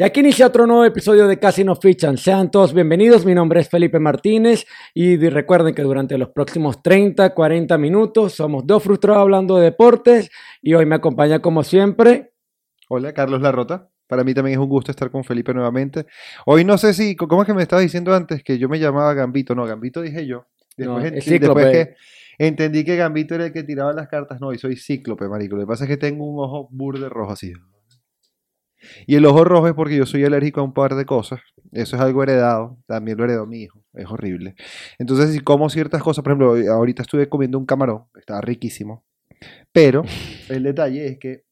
[0.00, 2.16] Y aquí inicia otro nuevo episodio de Casi No Fichan.
[2.16, 3.26] Sean todos bienvenidos.
[3.26, 8.66] Mi nombre es Felipe Martínez y recuerden que durante los próximos 30, 40 minutos somos
[8.66, 10.30] dos frustrados hablando de deportes
[10.62, 12.32] y hoy me acompaña como siempre.
[12.88, 13.90] Hola, Carlos Larrota.
[14.06, 16.06] Para mí también es un gusto estar con Felipe nuevamente.
[16.46, 19.12] Hoy no sé si, ¿cómo es que me estabas diciendo antes que yo me llamaba
[19.12, 19.54] Gambito?
[19.54, 20.46] No, Gambito dije yo.
[20.78, 21.72] Después, No, en- es después Cíclope.
[21.72, 21.94] que
[22.38, 24.40] entendí que Gambito era el que tiraba las cartas.
[24.40, 25.56] No, y soy cíclope, marico.
[25.56, 27.52] Lo que pasa es que tengo un ojo burde rojo así.
[29.06, 31.40] Y el ojo rojo es porque yo soy alérgico a un par de cosas.
[31.72, 32.78] Eso es algo heredado.
[32.86, 33.80] También lo heredó mi hijo.
[33.94, 34.54] Es horrible.
[34.98, 38.04] Entonces, si como ciertas cosas, por ejemplo, ahorita estuve comiendo un camarón.
[38.18, 39.04] Estaba riquísimo.
[39.72, 40.02] Pero
[40.48, 41.44] el detalle es que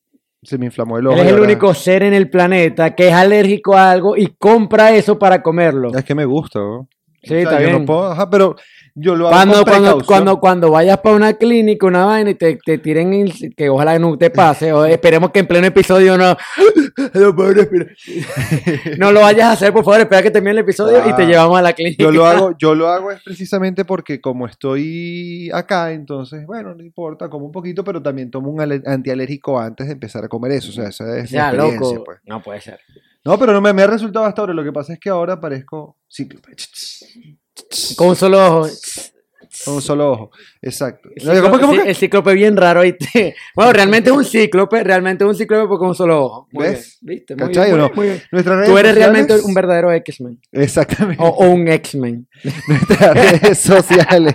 [0.43, 1.17] se me inflamó el ojo.
[1.17, 4.29] Él es el ahora- único ser en el planeta que es alérgico a algo y
[4.39, 5.91] compra eso para comerlo.
[5.97, 6.89] Es que me gusta, ¿no?
[7.23, 7.81] Sí, O sea, está yo bien.
[7.81, 8.55] no puedo, ajá, pero
[9.01, 12.35] yo lo hago Cuando, con cuando, cuando, cuando vayas para una clínica, una vaina y
[12.35, 16.17] te, te tiren, el- que ojalá no te pase, o esperemos que en pleno episodio
[16.19, 16.37] no,
[17.15, 17.89] no, puedo respirar.
[18.99, 21.27] no lo vayas a hacer, por favor, espera que termine el episodio y te Ah,
[21.27, 22.03] llevamos a la clínica.
[22.03, 26.83] Yo lo hago, yo lo hago es precisamente porque como estoy acá, entonces, bueno, no
[26.83, 30.71] importa, como un poquito, pero también tomo un antialérgico antes de empezar a comer eso.
[30.71, 32.05] O sea, esa es mi Ya, experiencia, loco.
[32.05, 32.19] pues.
[32.27, 32.81] No puede ser.
[33.25, 34.55] No, pero no me, me ha resultado hasta ahora.
[34.55, 36.53] Lo que pasa es que ahora parezco cíclope.
[37.97, 38.69] Con un solo ojo.
[39.65, 40.31] Con un solo ojo.
[40.63, 41.09] Exacto.
[41.15, 41.89] El ¿Cómo, cíclope, cómo sí, que?
[41.91, 42.83] el cíclope bien raro.
[42.83, 43.35] ¿viste?
[43.55, 46.49] Bueno, realmente es un cíclope, realmente es un cíclope porque con un solo ojo.
[46.53, 46.99] Muy ¿Ves?
[47.01, 47.35] bien, ¿Viste?
[47.37, 47.95] Muy ¿Cachai bien, o no?
[47.95, 48.23] muy bien.
[48.31, 50.41] Tú eres sociales- realmente un verdadero X-Men.
[50.53, 51.23] Exactamente.
[51.23, 52.29] O, o un X-Men.
[52.69, 54.35] nuestras redes sociales,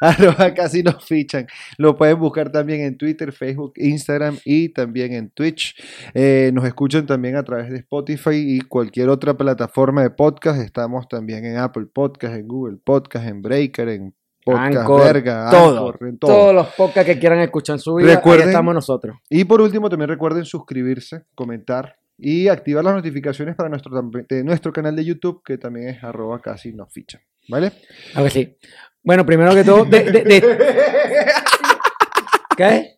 [0.00, 1.46] arroba casi nos fichan.
[1.78, 5.74] Lo pueden buscar también en Twitter, Facebook, Instagram y también en Twitch.
[6.14, 10.60] Eh, nos escuchan también a través de Spotify y cualquier otra plataforma de podcast.
[10.60, 15.78] Estamos también en Apple Podcast, en Google Podcast, en Breaker, en Podcast Anchor, Verga, todo,
[15.88, 16.30] Anchor, en todo.
[16.32, 19.16] Todos los podcasts que quieran escuchar en su vida, Recuerden- ahí estamos nosotros.
[19.30, 24.72] Y por último, también recuerden suscribirse, comentar y activar las notificaciones para nuestro, de nuestro
[24.72, 27.20] canal de YouTube, que también es arroba casi nos fichan.
[27.48, 27.72] ¿Vale?
[28.14, 28.56] A ver si.
[29.02, 30.58] Bueno, primero que todo, de, de- de-
[32.56, 32.96] ¿qué?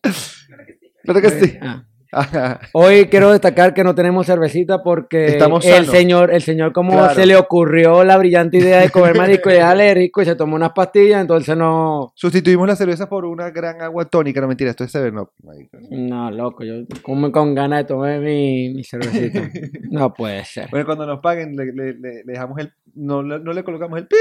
[1.02, 1.58] Claro que sí.
[1.60, 1.84] Ah.
[2.72, 7.14] Hoy quiero destacar que no tenemos cervecita porque Estamos el señor, el señor como Claro.
[7.14, 10.72] se le ocurrió la brillante idea de comer marisco y alérgico y se tomó unas
[10.72, 14.40] pastillas, entonces no, Sustituimos la cerveza por una gran agua tónica.
[14.40, 18.84] No mentira, esto es Seven no, loco, yo como con ganas de tomar mi, mi
[18.84, 19.42] cervecita.
[19.90, 20.68] No puede ser.
[20.70, 22.72] Bueno, cuando nos paguen, le, le- le- dejamos el.
[22.94, 24.18] No, le- no le colocamos el pip.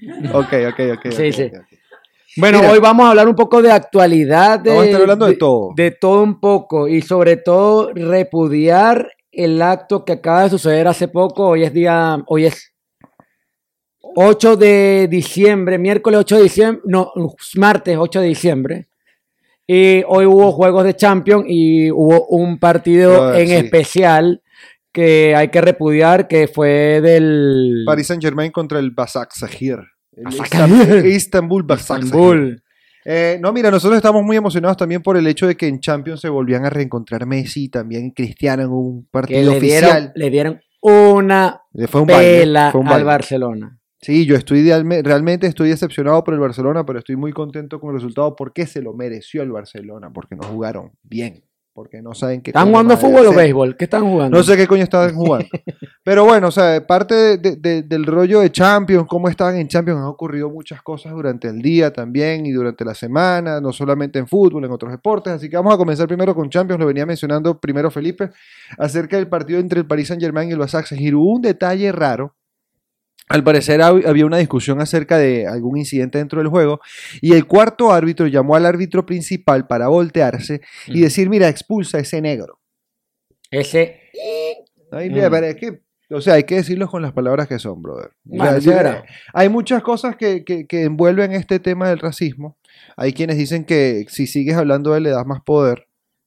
[0.32, 1.12] Ok, ok, ok.
[1.12, 1.50] Sí, sí.
[2.36, 2.72] Bueno, Mira.
[2.72, 4.60] hoy vamos a hablar un poco de actualidad.
[4.60, 5.70] De, Vamos a estar hablando de todo.
[5.74, 11.08] De todo un poco y sobre todo repudiar el acto que acaba de suceder hace
[11.08, 11.48] poco.
[11.48, 12.72] Hoy es día, hoy es
[14.02, 17.12] 8 de diciembre, miércoles 8 de diciembre, no,
[17.56, 18.88] martes 8 de diciembre.
[19.66, 23.54] Y hoy hubo juegos de Champions y hubo un partido Brother, en sí.
[23.54, 24.42] especial
[24.92, 29.78] que hay que repudiar, que fue del Paris Saint Germain contra el Basaksehir.
[29.78, 29.99] El
[31.06, 31.66] Istanbul.
[31.70, 32.62] Estambul.
[33.04, 36.20] Eh, no, mira, nosotros estamos muy emocionados también por el hecho de que en Champions
[36.20, 40.12] se volvían a reencontrar Messi y también Cristiano en un Que partido le dieron, oficial.
[40.14, 43.04] le dieron una Fue un baile, pela fue un al.
[43.04, 43.76] Barcelona.
[44.02, 44.62] Sí, yo estoy
[45.02, 48.80] realmente estoy decepcionado por el Barcelona, pero estoy muy contento con el resultado porque se
[48.80, 51.44] lo mereció el Barcelona, porque no jugaron bien,
[51.80, 53.76] porque no saben qué ¿Están jugando fútbol o béisbol?
[53.78, 54.36] ¿Qué están jugando?
[54.36, 55.48] No sé qué coño estaban jugando.
[56.04, 59.66] Pero bueno, o sea, parte de- de- de- del rollo de Champions, cómo estaban en
[59.66, 64.18] Champions, han ocurrido muchas cosas durante el día también y durante la semana, no solamente
[64.18, 65.32] en fútbol, en otros deportes.
[65.32, 68.28] Así que vamos a comenzar primero con Champions, lo venía mencionando primero Felipe,
[68.76, 71.14] acerca del partido entre el Paris Saint Germain y el Basaksehir.
[71.14, 72.34] Hubo un detalle raro.
[73.30, 76.80] Al parecer hab- había una discusión acerca de algún incidente dentro del juego
[77.20, 82.00] y el cuarto árbitro llamó al árbitro principal para voltearse y decir, mira, expulsa a
[82.00, 82.58] ese negro.
[83.50, 84.00] Ese.
[84.90, 85.32] Ay, mira, Mm.
[85.32, 85.80] pero es que,
[86.10, 88.10] o sea, hay que decirlo con las palabras que son, brother.
[89.32, 92.58] Hay muchas cosas que, que- que envuelven este tema del racismo.
[92.96, 95.86] Hay quienes dicen que si sigues hablando de él le das más poder.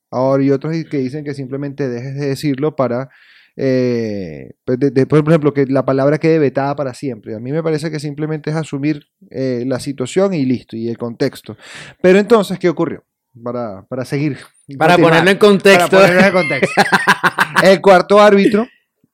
[0.10, 3.10] Ahora, y otros que dicen que simplemente dejes de decirlo para,
[3.56, 7.36] eh, pues, de- de- por ejemplo, que la palabra quede vetada para siempre.
[7.36, 10.98] A mí me parece que simplemente es asumir eh, la situación y listo, y el
[10.98, 11.56] contexto.
[12.02, 13.04] Pero entonces, ¿qué ocurrió?
[13.44, 14.38] Para, para seguir.
[14.78, 15.90] Para ponerlo en contexto.
[15.90, 16.82] Para ponerlo en contexto.
[17.64, 18.68] El cuarto árbitro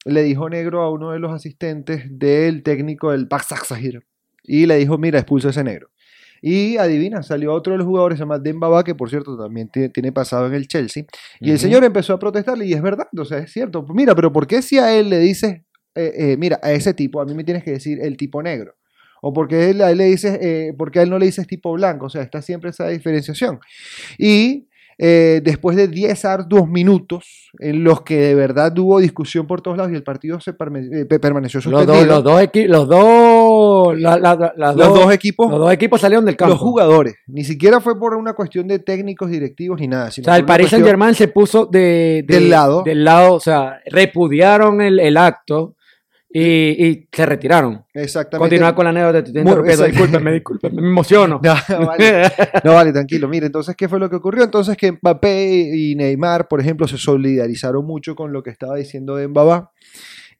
[0.06, 4.06] le dijo negro a uno de los asistentes del técnico del Basaksehir
[4.44, 5.90] y le dijo, mira, expulsa a ese negro.
[6.42, 10.12] Y adivina, salió otro de los jugadores, se llama Dembaba, que por cierto también tiene,
[10.12, 11.06] pasado en el Chelsea.
[11.40, 13.86] Y el señor empezó a protestarle y es verdad, o sea, es cierto.
[13.94, 15.62] Mira, pero ¿por qué si a él le dices,
[15.96, 18.76] eh, eh, mira, a ese tipo, a mí me tienes que decir el tipo negro?
[19.22, 21.74] O porque él, a él le dices, eh, porque a él no le dices tipo
[21.74, 23.60] blanco, o sea, está siempre esa diferenciación.
[24.18, 24.69] Y
[25.02, 29.78] eh, después de 10 arduos minutos en los que de verdad hubo discusión por todos
[29.78, 32.06] lados y el partido se perme- eh, permaneció Los suspendido.
[32.06, 35.72] los dos, equi- los dos, la- la- la- las Los dos- dos equipos, los dos
[35.72, 36.52] equipos salieron del campo.
[36.54, 37.16] los jugadores.
[37.28, 40.10] Ni siquiera fue por una cuestión de técnicos, directivos ni nada.
[40.10, 42.84] O sea, el Paris Saint Germain se puso de, de- Del lado.
[42.84, 45.76] Del lado, o sea, repudiaron el, el acto
[46.32, 47.84] y, y se retiraron.
[47.94, 48.50] Exactamente.
[48.50, 49.92] Continúa con la anécdota, te interrumpiendo, exacto.
[49.92, 51.42] discúlpeme, discúlpeme, me emociono.
[51.70, 52.32] No, vale.
[52.64, 53.28] No, vale, tranquilo.
[53.28, 54.44] Mire, entonces, ¿qué fue lo que ocurrió?
[54.44, 59.16] Entonces, que Mbappé y Neymar, por ejemplo, se solidarizaron mucho con lo que estaba diciendo
[59.16, 59.72] de Mbaba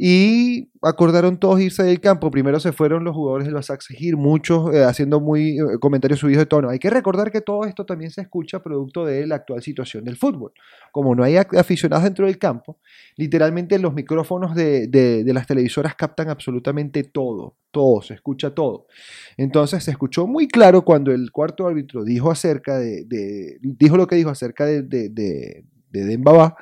[0.02, 2.32] y acordaron todos irse del campo.
[2.32, 6.40] Primero se fueron los jugadores del Basak Seguir, muchos eh, haciendo muy eh, comentarios subidos
[6.40, 6.70] de tono.
[6.70, 10.16] Hay que recordar que todo esto también se escucha producto de la actual situación del
[10.16, 10.54] fútbol.
[10.94, 12.80] Como no hay aficionados dentro del campo,
[13.18, 18.88] literalmente los micrófonos de, de- de las televisoras captan absolutamente todo, todo, se escucha todo.
[19.36, 24.08] Entonces se escuchó muy claro cuando el cuarto árbitro dijo acerca de, de- dijo lo
[24.08, 26.56] que dijo acerca de, de, de, de Dembaba,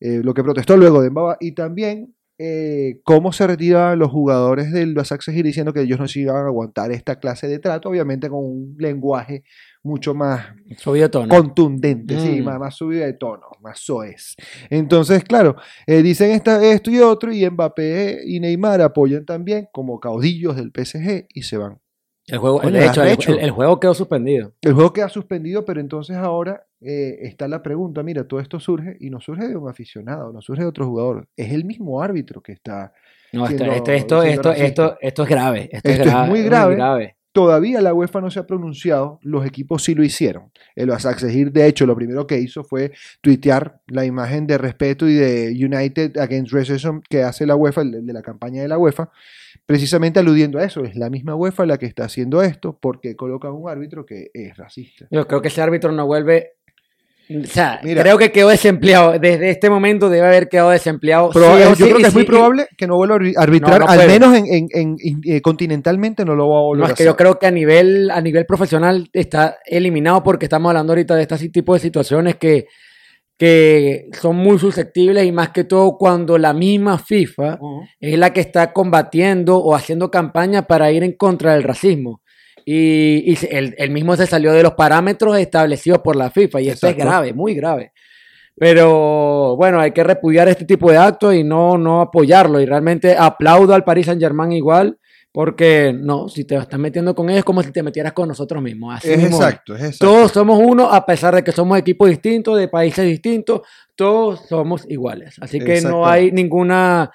[0.00, 4.94] eh, lo que protestó luego Dembaba, y también eh, cómo se retiraban los jugadores del
[4.94, 8.30] Basak Seguir diciendo que ellos no se iban a aguantar esta clase de trato, obviamente
[8.30, 9.42] con un lenguaje
[9.82, 10.46] mucho más
[10.78, 11.28] Subido de tono.
[11.28, 12.44] contundente, sí, Mm.
[12.44, 14.36] más, más subida de tono, más soez.
[14.70, 15.56] Entonces, claro,
[15.86, 20.70] eh, dicen esta, esto y otro, y Mbappé y Neymar apoyan también como caudillos del
[20.72, 21.78] PSG y se van.
[22.30, 24.52] El juego, de hecho, el, el- el juego quedó suspendido.
[24.62, 28.96] El juego queda suspendido, pero entonces ahora eh, está la pregunta, mira, todo esto surge
[29.00, 32.40] y no surge de un aficionado, no surge de otro jugador, es el mismo árbitro
[32.42, 32.92] que está...
[33.32, 35.68] No, esto, Siendo- esto, esto, esto, esto, esto es grave.
[35.72, 36.74] Esto, Esto es muy grave.
[36.74, 37.16] grave.
[37.32, 40.50] Todavía la UEFA no se ha pronunciado, los equipos sí lo hicieron.
[40.74, 42.90] El Basak Seguir, de hecho, lo primero que hizo fue
[43.20, 48.04] tuitear la imagen de respeto y de United Against Racism que hace la UEFA, el
[48.04, 49.10] de la campaña de la UEFA,
[49.66, 50.84] precisamente aludiendo a eso.
[50.84, 54.56] Es la misma UEFA la que está haciendo esto porque coloca un árbitro que es
[54.56, 55.06] racista.
[55.10, 56.52] Yo creo que ese árbitro no vuelve.
[57.32, 58.02] O sea, Mira.
[58.02, 59.16] creo que quedó desempleado.
[59.20, 61.30] Desde este momento debe haber quedado desempleado.
[61.32, 63.18] Pero sí o yo sí, creo que es muy sí, probable que no vuelva a
[63.20, 66.58] arbi- arbitrar, No, no al menos en, en- en- en- eh, continentalmente no lo va
[66.58, 69.58] a volver No, a es que yo creo que a nivel, a nivel profesional está
[69.64, 72.66] eliminado porque estamos hablando ahorita de este tipo de situaciones que,
[73.40, 77.58] que son muy susceptibles y más que todo cuando la misma FIFA
[77.98, 82.20] es la que está combatiendo o haciendo campaña para ir en contra del racismo.
[82.66, 86.68] Y, y él, él mismo se salió de los parámetros establecidos por la FIFA y
[86.68, 87.92] esto es grave, muy grave.
[88.56, 92.60] Pero bueno, hay que repudiar este tipo de actos y no, no apoyarlo.
[92.60, 94.98] Y realmente aplaudo al Paris Saint Germain igual,
[95.32, 98.62] porque no, si te estás metiendo con ellos es como si te metieras con nosotros
[98.62, 98.96] mismos.
[98.96, 100.06] Así Es mismo exacto, es exacto.
[100.06, 103.60] Todos somos uno, a pesar de que somos equipos distintos, de países distintos,
[103.94, 105.36] todos somos iguales.
[105.40, 107.10] Así que no hay ninguna,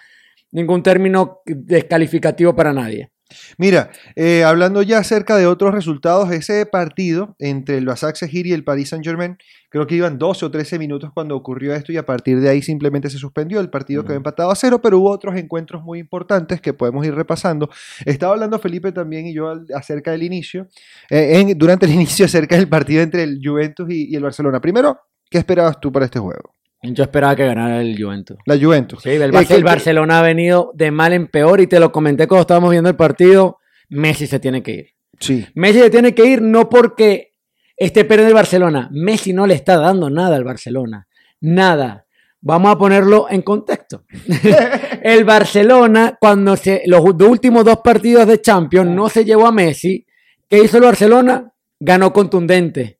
[0.51, 3.11] ningún término descalificativo para nadie.
[3.57, 8.53] Mira, eh, hablando ya acerca de otros resultados, ese partido entre el Basak Sehir y
[8.53, 9.37] el Paris Saint Germain,
[9.69, 12.61] creo que iban 12 o 13 minutos cuando ocurrió esto y a partir de ahí
[12.61, 13.59] simplemente se suspendió.
[13.59, 14.07] El partido Ujú.
[14.09, 17.69] quedó empatado a cero, pero hubo otros encuentros muy importantes que podemos ir repasando.
[18.05, 20.67] Estaba hablando Felipe también y yo al- acerca del inicio,
[21.09, 24.61] eh, en- durante el inicio acerca del partido entre el Juventus y, y el Barcelona.
[24.61, 24.99] Primero,
[25.29, 26.54] ¿qué esperabas tú para este juego?
[26.93, 28.37] Yo esperaba que ganara el Juventus.
[28.45, 29.01] La Juventus.
[29.01, 32.71] Sí, el, Barcelona ha venido de mal en peor y te lo comenté cuando estábamos
[32.71, 33.59] viendo el partido.
[33.89, 34.87] Messi se tiene que ir.
[35.19, 35.45] Sí.
[35.55, 37.33] Messi se tiene que ir no porque
[37.77, 38.89] esté perdiendo el Barcelona.
[38.91, 41.07] Messi no le está dando nada al Barcelona.
[41.41, 42.05] Nada.
[42.41, 44.03] Vamos a ponerlo en contexto.
[45.01, 50.05] el Barcelona, cuando se, los últimos dos partidos de Champions no se llevó a Messi,
[50.47, 51.51] ¿qué hizo el Barcelona?
[51.79, 52.99] Ganó contundente.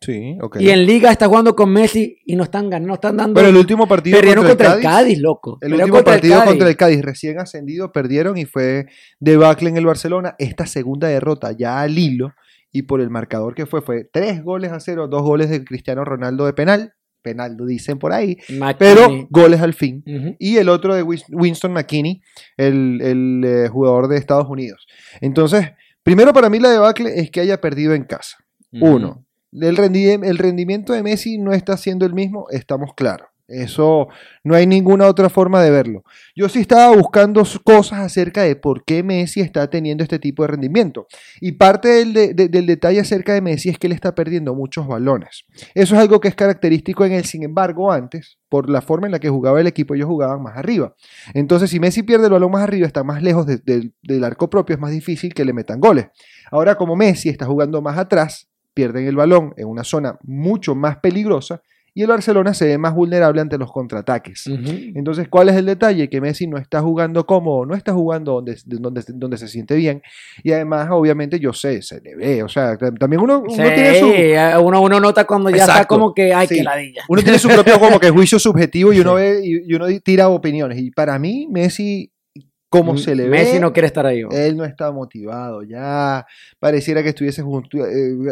[0.00, 0.60] Sí, ok.
[0.60, 3.34] Y en Liga está jugando con Messi y no están ganando, no están dando.
[3.34, 5.58] Pero el último partido Perdieron contra, el Cádiz, loco.
[5.60, 6.48] El último partido Cádiz.
[6.48, 8.86] contra el Cádiz, recién ascendido, perdieron y fue
[9.18, 10.36] debacle en el Barcelona.
[10.38, 12.32] Esta segunda derrota ya al hilo
[12.70, 16.04] y por el marcador que fue, fue tres goles a cero, dos goles de Cristiano
[16.04, 18.74] Ronaldo de penal, penal lo dicen por ahí, McKinney.
[18.78, 20.04] pero goles al fin.
[20.38, 22.22] Y el otro de Winston McKinney,
[22.56, 24.86] el, el, eh, jugador de Estados Unidos.
[25.20, 28.36] Entonces, primero para mí la debacle es que haya perdido en casa.
[28.70, 33.28] Uno, el, rendi- el rendimiento de Messi no está siendo el mismo, estamos claros.
[33.50, 34.08] Eso
[34.44, 36.04] no hay ninguna otra forma de verlo.
[36.36, 40.48] Yo sí estaba buscando cosas acerca de por qué Messi está teniendo este tipo de
[40.48, 41.06] rendimiento.
[41.40, 44.54] Y parte del, de- de- del detalle acerca de Messi es que él está perdiendo
[44.54, 45.46] muchos balones.
[45.74, 47.24] Eso es algo que es característico en él.
[47.24, 50.58] Sin embargo, antes, por la forma en la que jugaba el equipo, ellos jugaban más
[50.58, 50.94] arriba.
[51.32, 54.50] Entonces, si Messi pierde el balón más arriba, está más lejos de- de- del arco
[54.50, 56.08] propio, es más difícil que le metan goles.
[56.50, 58.46] Ahora, como Messi está jugando más atrás,
[58.78, 61.60] pierden el balón en una zona mucho más peligrosa
[61.94, 64.46] y el Barcelona se ve más vulnerable ante los contraataques.
[64.46, 64.70] Ujú.
[64.94, 66.08] Entonces, ¿cuál es el detalle?
[66.08, 70.00] Que Messi no está jugando cómodo, no está jugando donde, donde, donde se siente bien.
[70.44, 72.44] Y además, obviamente, yo sé, se le ve.
[72.44, 75.56] O sea, tam- también uno, uno Sí, tiene su, eh, uno, uno nota cuando ya
[75.62, 75.88] está Exacto.
[75.96, 76.54] como que, ay, Sí.
[76.58, 77.02] que ladilla.
[77.08, 80.28] uno tiene su propio como que juicio subjetivo y uno ve y, y uno tira
[80.28, 80.78] opiniones.
[80.78, 82.12] Y para mí, Messi,
[82.70, 84.22] como se le ve, Messi no quiere estar ahí.
[84.30, 86.26] él no está motivado ya.
[86.58, 87.64] Pareciera que estuviese ju-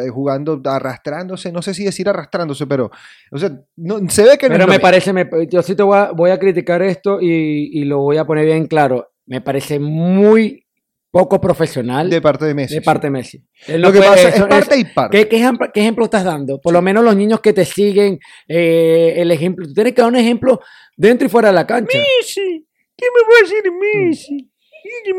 [0.06, 1.50] eh, jugando, arrastrándose.
[1.52, 2.90] No sé si decir arrastrándose, pero,
[3.32, 5.74] o sea, no- se ve que no Pero es lo me parece, me- yo sí
[5.74, 9.12] te voy a, voy a criticar esto y, y lo voy a poner bien claro.
[9.26, 10.62] Me parece muy
[11.10, 12.74] poco profesional de de, parte de Messi.
[12.74, 12.80] sí.
[12.80, 13.42] parte de Messi.
[13.68, 15.16] Lo no que puede- pasa eso- es parte y parte.
[15.16, 16.60] ¿Qué, qué ejemplo, qué ejemplo estás dando?
[16.60, 19.66] Por lo menos los niños que te siguen, eh, el ejemplo.
[19.66, 20.60] Tú tienes que dar un ejemplo
[20.94, 21.96] dentro y fuera de la cancha.
[22.20, 22.65] Messi,
[22.96, 24.50] ¿qué me va a decir Messi?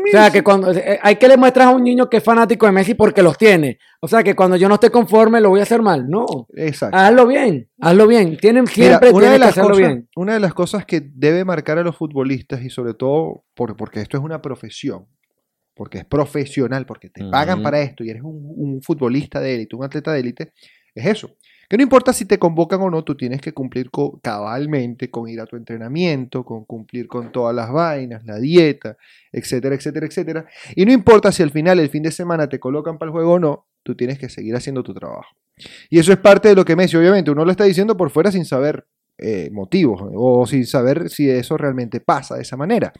[0.06, 2.64] O sea, que cuando eh, hay que le muestras a un niño que es fanático
[2.64, 3.78] de Messi porque los tiene.
[4.00, 6.08] O sea, que cuando yo no esté conforme lo voy a hacer mal.
[6.08, 6.24] No.
[6.56, 6.96] Exacto.
[6.96, 8.38] Hazlo bien, hazlo bien.
[8.38, 10.08] Tienen, Mira, siempre una, de que las hacerlo cosas, bien.
[10.16, 14.00] una de las cosas que debe marcar a los futbolistas y sobre todo por- porque
[14.00, 15.06] esto es una profesión,
[15.74, 19.76] porque es profesional, porque te pagan para esto y eres un, un futbolista de élite,
[19.76, 20.52] un atleta de élite,
[20.94, 21.36] es eso.
[21.68, 23.90] Que no importa si te convocan o no, tú tienes que cumplir
[24.22, 28.96] cabalmente con ir a tu entrenamiento, con cumplir con todas las vainas, la dieta,
[29.30, 30.46] etcétera, etcétera, etcétera.
[30.74, 33.34] Y no importa si al final, el fin de semana, te colocan para el juego
[33.34, 35.36] o no, tú tienes que seguir haciendo tu trabajo.
[35.90, 38.32] Y eso es parte de lo que Messi, obviamente, uno lo está diciendo por fuera
[38.32, 38.86] sin saber
[39.18, 42.92] eh, motivos o sin saber si eso realmente pasa de esa manera.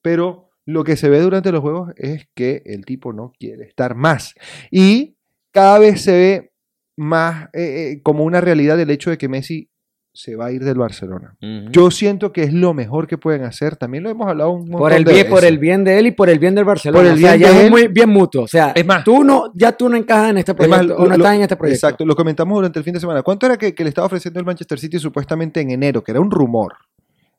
[0.00, 3.94] Pero lo que se ve durante los juegos es que el tipo no quiere estar
[3.94, 4.34] más.
[4.70, 5.16] Y
[5.50, 6.52] cada vez se ve
[6.98, 9.70] más eh, eh, como una realidad el hecho de que Messi
[10.12, 11.36] se va a ir del Barcelona.
[11.70, 13.76] Yo siento que es lo mejor que pueden hacer.
[13.76, 15.50] También lo hemos hablado un montón Por el, de bien, por veces.
[15.50, 16.98] el bien de él y por el bien del Barcelona.
[16.98, 18.42] Por el o sea, bien ya es muy bien mutuo.
[18.42, 20.96] O sea, Es más, tú no, ya tú no encajas en este Es más, proyecto.
[20.96, 21.86] o no lo- estás lo- en este proyecto.
[21.86, 23.22] Exacto, lo comentamos durante el fin de semana.
[23.22, 26.02] ¿Cuánto era que, que le estaba ofreciendo el Manchester City supuestamente en enero?
[26.02, 26.74] Que era un rumor.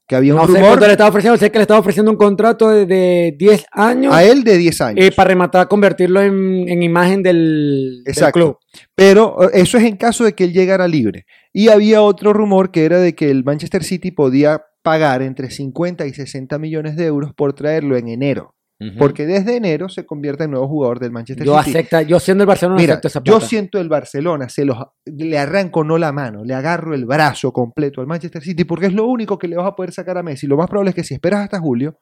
[0.10, 1.38] Que había un No sé rumor cuánto le estaba ofreciendo.
[1.38, 4.82] Sé que le estaba ofreciendo un contrato de, de 10 años a él de 10
[4.82, 5.06] años.
[5.06, 8.34] eh, para rematar, convertirlo en, en imagen del, del Exacto.
[8.40, 8.58] club.
[8.96, 11.26] Pero eh, eso es en caso de que él llegara libre.
[11.54, 16.08] Y había otro rumor que era de que el Manchester City podía pagar entre 50
[16.08, 18.56] y 60 millones de euros por traerlo en enero.
[18.98, 21.78] Porque desde enero se convierte en nuevo jugador del Manchester Yo City.
[21.78, 25.38] acepta, yo siendo el Barcelona Mira, acepto esa yo siento el Barcelona, se los, le
[25.38, 29.06] arranco no la mano, le agarro el brazo completo al Manchester City porque es lo
[29.06, 30.48] único que le vas a poder sacar a Messi.
[30.48, 31.98] Lo más probable es que si esperas hasta julio,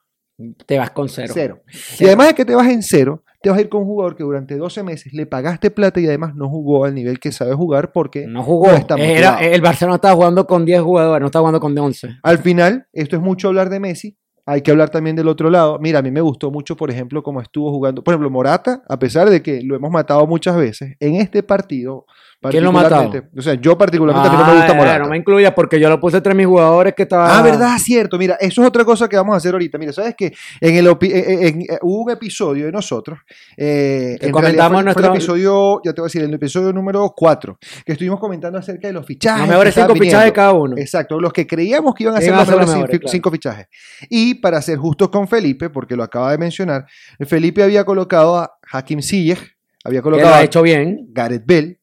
[0.67, 1.33] Te vas con cero.
[1.33, 1.63] cero.
[1.99, 4.15] Y además de que te vas en cero, te vas a ir con un jugador
[4.15, 7.55] que durante 12 meses le pagaste plata y además no jugó al nivel que sabe
[7.55, 8.67] jugar porque No jugó.
[8.67, 12.17] no está Era- el Barcelona estaba jugando con 10 jugadores, no estaba jugando con 11.
[12.21, 14.15] Al final, esto es mucho hablar de Messi.
[14.49, 15.77] Hay que hablar también del otro lado.
[15.77, 18.01] Mira, a mí me gustó mucho, por ejemplo, cómo estuvo jugando.
[18.01, 22.05] Por ejemplo, Morata, a pesar de que lo hemos matado muchas veces, en este partido.
[22.39, 24.99] ¿Quién lo particularmente- O sea, yo particularmente a mí no me gusta Ah, Morata.
[24.99, 27.37] No me incluya porque yo lo puse entre mis jugadores que estaba.
[27.37, 28.17] Ah, verdad, cierto.
[28.19, 29.77] Mira, eso es otra cosa que vamos a hacer ahorita.
[29.79, 33.19] Mira, sabes que en el eh, en- eh, hubo un episodio de nosotros.
[33.57, 36.21] Eh, Que en comentamos realidad fue, fue el nuestro- episodio, ya te voy a decir,
[36.21, 39.39] el episodio número 4, que estuvimos comentando acerca de los fichajes.
[39.41, 40.33] Los mejores estaban cinco fichajes viniendo.
[40.35, 40.75] cada uno.
[40.77, 43.11] Exacto, los que creíamos que iban a ser los mejores mejores, cinco, claro.
[43.11, 43.67] cinco fichajes.
[44.09, 46.85] Y para ser justos con Felipe, porque lo acaba de mencionar,
[47.25, 51.07] Felipe había colocado a Hakim Ziyech, había colocado lo ha hecho bien.
[51.11, 51.79] Gareth Bell,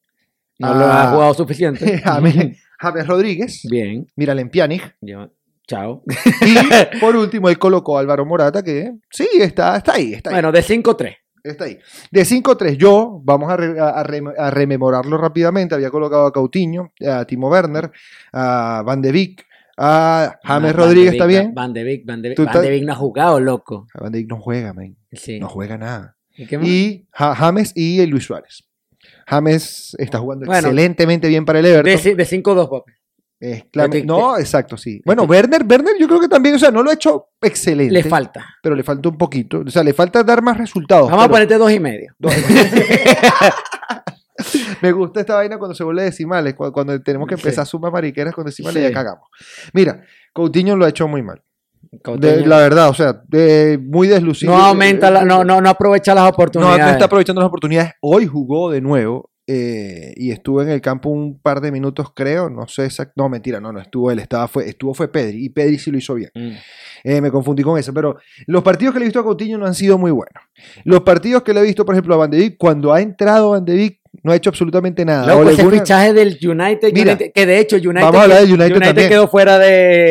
[0.59, 1.03] No lo Ah.
[1.05, 1.99] ha jugado suficiente.
[2.05, 4.07] James, James Rodríguez, bien.
[4.17, 5.31] Miralem Pjanic, Yo-
[5.67, 6.03] Chao.
[6.43, 6.55] y
[7.01, 10.35] por último él colocó a Álvaro Morata, que sí, está, está ahí, está ahí.
[10.37, 11.17] Bueno, de 5-3.
[11.43, 11.79] Está ahí.
[12.11, 15.75] De 5-3, yo, vamos a, re- a- a rem- a rememorarlo rápidamente.
[15.75, 17.91] Había colocado a Coutinho, a Timo Werner,
[18.33, 19.47] a Van de Beek,
[19.77, 21.43] a James Rodríguez Van de también.
[21.47, 22.39] Beek, Van de Beek, Van de Beek.
[22.47, 23.87] Van de Beek no ha jugado, loco.
[24.01, 24.97] Van de Beek no juega, man.
[25.13, 25.39] Sí.
[25.41, 26.17] No juega nada.
[26.37, 28.65] ¿Y James y Luis Suárez.
[29.27, 30.61] James está jugando Bueno.
[30.69, 32.17] excelentemente bien para el Everton.
[32.17, 32.93] de 5-2, papi.
[33.41, 35.03] Es clam- de- no, exacto, sí.
[35.05, 37.93] Bueno, Werner, Werner yo creo que también, o sea, no lo ha hecho excelente.
[37.93, 38.47] Le falta.
[38.63, 39.63] Pero le falta un poquito.
[39.67, 41.11] O sea, le falta dar más resultados.
[41.11, 42.15] Vamos a ponerte dos y medio.
[42.19, 42.31] No.
[44.83, 47.43] Me gusta esta vaina cuando se vuelve decimales, cu- cuando tenemos que Sí.
[47.43, 48.91] empezar a sumar mariqueras con decimales y Sí.
[48.91, 49.29] ya cagamos.
[49.73, 50.03] Mira,
[50.33, 51.41] Coutinho lo ha hecho muy mal.
[52.19, 54.53] De- la verdad, o sea, de- muy deslucido.
[54.57, 56.85] no aumenta, la- no, no, no aprovecha las No, oportunidades.
[56.87, 57.93] no está aprovechando las oportunidades.
[58.01, 62.49] Hoy jugó de nuevo eh, y estuvo en el campo un par de minutos, creo.
[62.49, 64.19] No sé exact- No, mentira, no, no estuvo él.
[64.19, 66.31] Estaba, fue, estuvo fue Pedri y Pedri sí lo hizo bien.
[66.35, 66.51] Mm.
[67.05, 69.67] Eh, me confundí con eso, pero los partidos que le he visto a Coutinho no
[69.67, 70.43] han sido muy buenos.
[70.85, 73.51] Los partidos que le he visto, por ejemplo, a Van de Beek, cuando ha entrado
[73.51, 75.27] Van de Beek, no ha hecho absolutamente nada.
[75.29, 78.41] Loco, ese alguna- fichaje del United, Mira, United, que de hecho United, vamos a hablar
[78.41, 79.09] del United también.
[79.09, 79.69] quedó fuera de,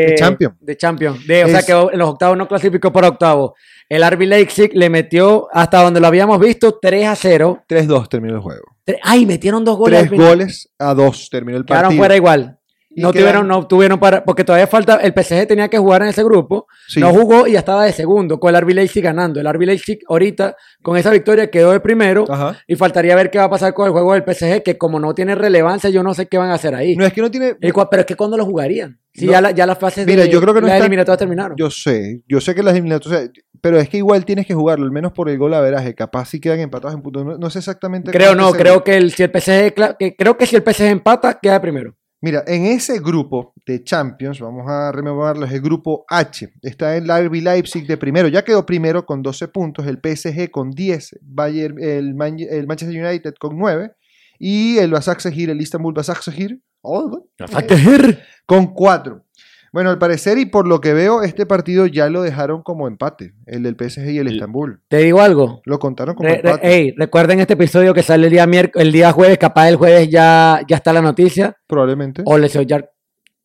[0.10, 0.56] De Champions.
[0.62, 1.28] de Champions.
[1.28, 3.52] De- o sea, quedó en los octavos no clasificó para octavos.
[3.90, 7.64] El RB Leipzig le metió hasta donde lo habíamos visto 3 a 0.
[7.68, 8.64] 3-2 terminó el juego.
[9.04, 10.08] Ay, metieron dos goles.
[10.08, 12.00] Tres goles a dos terminó el Quedaron partido.
[12.02, 12.58] fuera igual.
[12.96, 16.10] No quedan- tuvieron, no tuvieron para, porque todavía falta, el PSG tenía que jugar en
[16.10, 17.00] ese grupo, Sí.
[17.00, 19.40] no jugó y ya estaba de segundo, con el RB Leipzig ganando.
[19.40, 22.58] El RB Leipzig ahorita, con esa victoria, quedó de primero Ajá.
[22.68, 25.16] y faltaría ver qué va a pasar con el juego del PSG, que como no
[25.16, 26.96] tiene relevancia, yo no sé qué van a hacer ahí.
[26.96, 27.56] No es que no tiene.
[27.56, 29.32] Pero es que cuando lo jugarían, si No.
[29.32, 31.58] ya, la- ya las fases Mira, de yo creo que no las eliminatorias terminaron.
[31.58, 33.30] Yo sé, yo sé que las eliminatorias.
[33.62, 35.96] Pero es que igual tienes que jugarlo, al menos por el gol a veraje.
[35.96, 37.24] Capaz si quedan empatados en puntos.
[37.26, 38.12] No, no sé exactamente.
[38.12, 41.40] creo no, creo que el, si el PSG, que, creo que si el PSG empata,
[41.42, 41.96] queda de primero.
[42.24, 46.54] Mira, en ese grupo de Champions, vamos a rememorarlo, es el grupo H.
[46.62, 48.30] Está el RB Leipzig de primero.
[48.30, 49.86] Ya quedó primero con 12 puntos.
[49.86, 51.20] El PSG con 10.
[51.22, 53.92] Bayern, el, Man- el Manchester United con 9.
[54.40, 57.28] Y el Basaksehir, el Istanbul Basaksehir, oh,
[57.62, 59.26] eh, con 4.
[59.74, 63.34] Bueno, al parecer y por lo que veo, este partido ya lo dejaron como empate.
[63.48, 64.82] El del PSG y el Estambul.
[64.88, 65.62] Te digo algo.
[65.66, 66.74] Lo contaron como Re- re- empate.
[66.76, 70.62] ey, recuerden este episodio que sale el día el día jueves, capaz el jueves ya,
[70.70, 71.58] ya está la noticia.
[71.68, 72.22] Probablemente.
[72.26, 72.86] O les ya,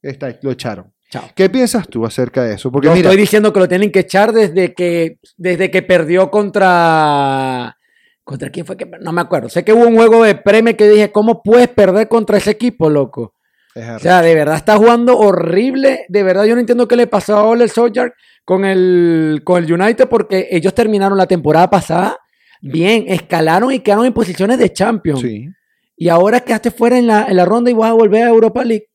[0.03, 0.93] Está, lo echaron.
[1.11, 1.25] chao.
[1.35, 2.71] ¿Qué piensas tú acerca de eso?
[2.71, 6.31] Porque Yo mira, estoy diciendo que lo tienen que echar desde que, desde que perdió
[6.31, 7.75] contra.
[8.23, 8.85] ¿Contra quién fue que.?
[9.01, 9.49] No me acuerdo.
[9.49, 12.91] Sé que hubo un juego de premio que dije, ¿cómo puedes perder contra ese equipo,
[12.91, 13.35] loco?
[13.79, 16.07] Es O sea, de verdad está jugando horrible.
[16.09, 19.73] De verdad, yo no entiendo qué le pasó a Ole Solskjaer con el, con el
[19.73, 22.19] United porque ellos terminaron la temporada pasada
[22.61, 25.21] bien, escalaron y quedaron en posiciones de Champions.
[25.21, 25.49] sí.
[26.01, 28.63] Y ahora quedaste fuera en la, en la ronda y vas a volver a Europa
[28.63, 28.87] League.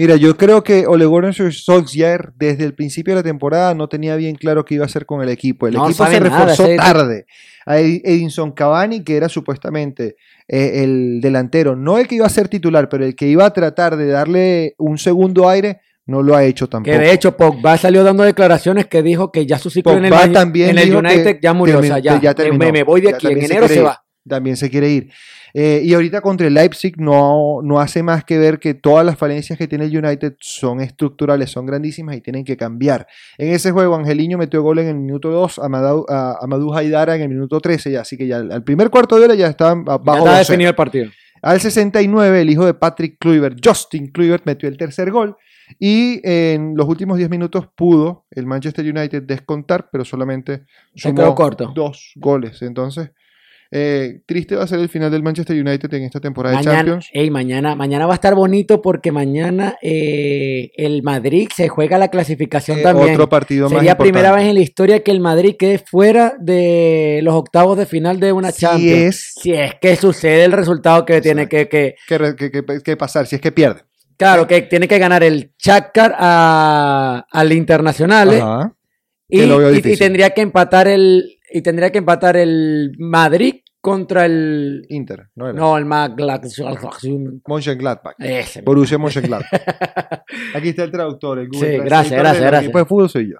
[0.00, 4.16] Mira, yo creo que Ole Gunnar Solskjaer desde el principio de la temporada no tenía
[4.16, 5.66] bien claro qué iba a hacer con el equipo.
[5.66, 7.26] El No equipo se reforzó tarde.
[7.66, 10.16] A Ed- Edinson Cavani, que era supuestamente
[10.48, 13.52] eh, el delantero, no el que iba a ser titular, pero el que iba a
[13.52, 16.92] tratar de darle un segundo aire, no lo ha hecho tampoco.
[16.96, 20.32] Que de hecho Pogba salió dando declaraciones que dijo que ya su ciclo en el,
[20.32, 21.78] también en el dijo United que ya murió.
[21.78, 22.64] o sea, ya, ya terminó.
[22.64, 23.26] me, me voy de aquí.
[23.26, 23.86] En se enero quiere se ir.
[23.86, 24.02] va.
[24.30, 25.10] También se quiere ir.
[25.52, 29.18] Eh, y ahorita contra el Leipzig no, no hace más que ver que todas las
[29.18, 33.06] falencias que tiene el United son estructurales, son grandísimas y tienen que cambiar.
[33.36, 37.22] En ese juego, Angeliño metió gol en el minuto 2, Amadou, a- Amadou Haidara en
[37.22, 39.98] el minuto 13, ya, así que ya al primer cuarto de hora ya estaban Ya
[39.98, 40.38] bajo está 2-0.
[40.38, 41.10] definido el partido.
[41.42, 45.36] Al 69, el hijo de Patrick Kluivert, Justin Kluivert, metió el tercer gol.
[45.78, 50.62] Y en los últimos 10 minutos pudo el Manchester United descontar, pero solamente
[50.94, 51.72] sumó corto.
[51.74, 52.60] dos goles.
[52.62, 53.10] Entonces,
[53.72, 57.08] eh, triste va a ser el final del Manchester United en esta temporada de Champions.
[57.12, 62.08] ey, mañana, mañana va a estar bonito porque mañana eh, el Madrid se juega la
[62.08, 63.12] clasificación Eh, también.
[63.12, 64.42] otro partido más Sería primera importante.
[64.44, 68.32] vez en la historia que el Madrid quede fuera de los octavos de final de
[68.32, 69.02] una Si Champions.
[69.14, 73.26] es- Si es que sucede el resultado que tiene que, que, que, que- que- pasar,
[73.28, 73.82] si es que pierde.
[74.16, 78.40] claro, que tiene que ganar el Shakhtar a- al Internacional ¿eh?
[78.40, 78.74] Ajá.
[79.28, 85.30] y, y- tendría que empatar el y tendría que empatar el Madrid contra el Inter,
[85.34, 87.02] no no el Mönchengladbach.
[87.48, 88.14] Mönchengladbach.
[88.18, 88.60] Ese.
[88.60, 89.48] Borussia Mönchengladbach.
[90.54, 92.64] Aquí está el traductor, el Google Sí, Translator gracias, del gracias, gracias.
[92.64, 93.36] equipo de fútbol soy yo.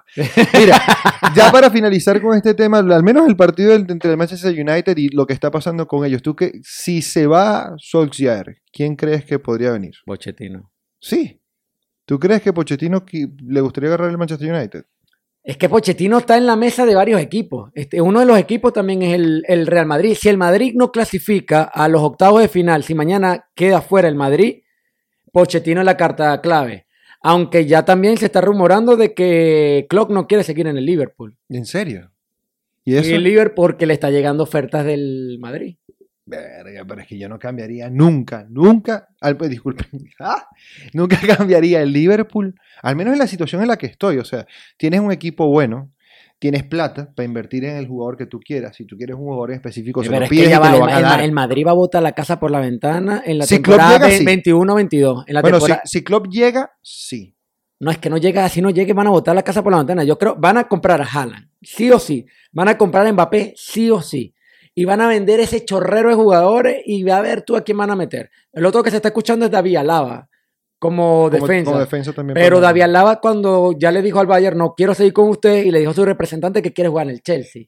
[0.59, 0.77] Mira,
[1.35, 5.09] ya para finalizar con este tema, al menos el partido entre el Manchester United y
[5.09, 9.37] lo que está pasando con ellos, tú que si se va Solskjaer, ¿quién crees que
[9.37, 9.93] podría venir?
[10.05, 10.71] Pochettino.
[10.99, 11.39] Sí.
[12.05, 13.05] ¿Tú crees que Pochettino
[13.47, 14.85] le gustaría agarrar el Manchester United?
[15.43, 17.71] Es que Pochettino está en la mesa de varios equipos.
[17.73, 20.15] Este, uno de los equipos también es el, el Real Madrid.
[20.19, 24.15] Si el Madrid no clasifica a los octavos de final, si mañana queda fuera el
[24.15, 24.61] Madrid,
[25.31, 26.85] Pochettino es la carta clave.
[27.23, 31.37] Aunque ya también se está rumorando de que Klopp no quiere seguir en el Liverpool.
[31.49, 32.11] ¿En serio?
[32.83, 35.77] ¿Y el Liverpool porque le está llegando ofertas del Madrid.
[36.31, 39.87] Verga, pero es que yo no cambiaría nunca, nunca, al, pues, disculpen,
[40.19, 40.47] ah,
[40.93, 44.17] nunca cambiaría el Liverpool, al menos en la situación en la que estoy.
[44.17, 44.45] O sea,
[44.77, 45.91] tienes un equipo bueno,
[46.39, 48.75] tienes plata para invertir en el jugador que tú quieras.
[48.75, 50.61] Si tú quieres un jugador en específico, se lo es que pides y te el,
[50.63, 51.21] a el- dar.
[51.21, 54.25] el Madrid va a botar la casa por la ventana en la Si temporada sí.
[54.25, 55.25] 21-22.
[55.27, 57.35] En la Bueno, si, temporada- si Klopp llega, sí.
[57.79, 59.79] No es que no llega, si no llegue van a botar la casa por la
[59.79, 60.03] ventana.
[60.03, 62.25] Yo creo, van a comprar a Haaland, sí o sí.
[62.51, 64.33] Van a comprar a Mbappé, sí o sí.
[64.73, 67.77] Y van a vender ese chorrero de jugadores y va a ver tú a quién
[67.77, 68.31] van a meter.
[68.53, 70.29] El otro que se está escuchando es David Alaba,
[70.79, 71.71] como, Como- defensa.
[71.71, 75.13] como defensa también Pero David Alaba cuando ya le dijo al Bayern, no quiero seguir
[75.13, 77.63] con usted, y le dijo a su representante que quiere jugar en el Chelsea.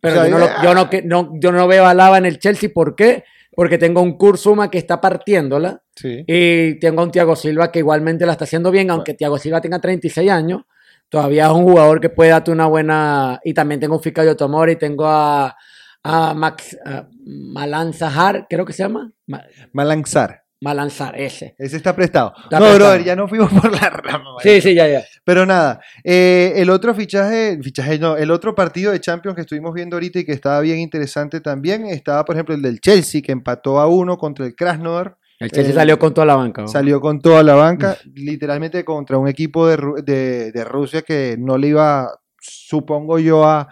[0.00, 1.90] Pero O sea, yo, no, lo- ya- yo, no, que- no- yo no veo a
[1.90, 3.24] Alaba en el Chelsea, ¿por qué?
[3.54, 5.82] Porque tengo un Kurzuma que está partiéndola.
[5.96, 6.24] Sí.
[6.26, 9.60] Y tengo a un Thiago Silva que igualmente la está haciendo bien, aunque Thiago Silva
[9.60, 10.62] tenga 36 años,
[11.08, 13.40] todavía es un jugador que puede darte una buena.
[13.44, 15.56] Y también tengo un Fikayo Tomori, tengo a,
[16.02, 19.10] a Max a Malanzahar, creo que se llama.
[19.26, 20.42] Ma- Malanzar.
[20.60, 21.54] Malanzar, ese.
[21.56, 22.32] Ese está prestado.
[22.36, 22.76] Está no, prestado.
[22.90, 24.30] brother, ya no fuimos por la rama.
[24.42, 25.04] Sí, sí, ya, ya.
[25.22, 29.72] Pero nada, eh, el otro fichaje, fichaje no, el otro partido de Champions que estuvimos
[29.72, 33.30] viendo ahorita y que estaba bien interesante también, estaba por ejemplo el del Chelsea que
[33.30, 36.66] empató a uno contra el Krasnodar El Chelsea Eh, salió con toda la banca.
[36.66, 41.56] Salió con toda la banca, literalmente contra un equipo de, de- de Rusia que no
[41.58, 43.68] le iba, supongo yo, a,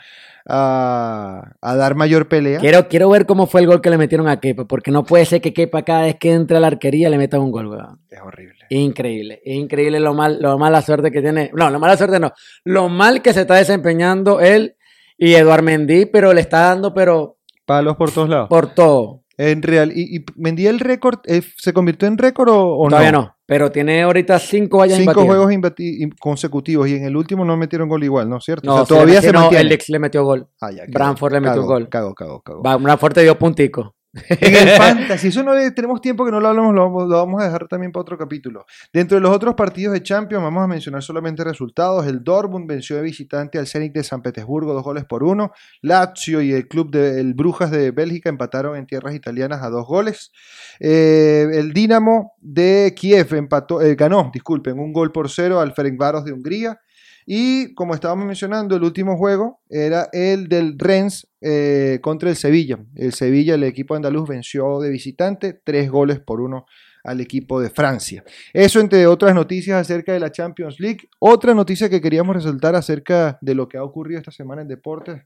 [0.49, 2.61] a- a dar mayor pelea.
[2.61, 5.25] Quiero, quiero ver cómo fue el gol que le metieron a Kepa, porque no puede
[5.25, 8.01] ser que Kepa cada vez que entra a la arquería le meta un gol, weón.
[8.09, 8.65] Es horrible.
[8.71, 11.51] Increíble, increíble lo mal, lo mala suerte que tiene.
[11.55, 12.33] No, lo mala suerte no.
[12.65, 14.77] Lo mal que se está desempeñando él
[15.19, 18.49] y Eduard Mendy, pero le está dando, pero Palos por todos lados.
[18.49, 19.23] por todo.
[19.39, 21.19] En real, ¿y, y vendía el récord?
[21.27, 23.37] eh, ¿Se convirtió en récord o, o Todavía no.
[23.47, 25.27] pero tiene ahorita cinco vallas Cinco imbatidas.
[25.37, 28.41] juegos imbati- consecutivos y en el último no metieron gol igual, ¿no?
[28.41, 28.67] ¿Cierto?
[28.67, 29.63] No, o sea, se todavía se metió- no, mantiene.
[29.63, 30.49] el Lex le metió gol.
[30.61, 30.93] Ah, ya, quedó.
[30.95, 31.89] Brantford le metió Cago, gol.
[31.89, 32.63] Cago, cago, cago.
[32.63, 33.96] Va, una fuerte dio puntico.
[34.29, 37.43] En el Fantasy, eso no tenemos tiempo que no lo hablamos, lo vamos, lo vamos
[37.43, 38.67] a dejar también para otro capítulo.
[38.93, 42.07] Dentro de los otros partidos de Champions, vamos a mencionar solamente resultados.
[42.07, 45.53] El Dortmund venció de visitante al Zenit de San Petersburgo, dos goles por uno.
[45.83, 50.33] Lazio y el club del Brujas de Bélgica empataron en tierras italianas a dos goles.
[50.81, 56.25] Eh, el Dinamo de Kiev empató, eh, ganó, disculpen, un gol por cero al Ferencváros
[56.25, 56.81] de Hungría.
[57.27, 62.79] Y como estábamos mencionando, el último juego era el del Rennes eh, contra el Sevilla.
[62.95, 66.67] El Sevilla, el equipo andaluz, venció de visitante tres goles por uno
[67.07, 68.25] al equipo de Francia.
[68.53, 71.09] Eso entre otras noticias acerca de la Champions League.
[71.19, 75.23] Otra noticia que queríamos resaltar acerca de lo que ha ocurrido esta semana en deportes,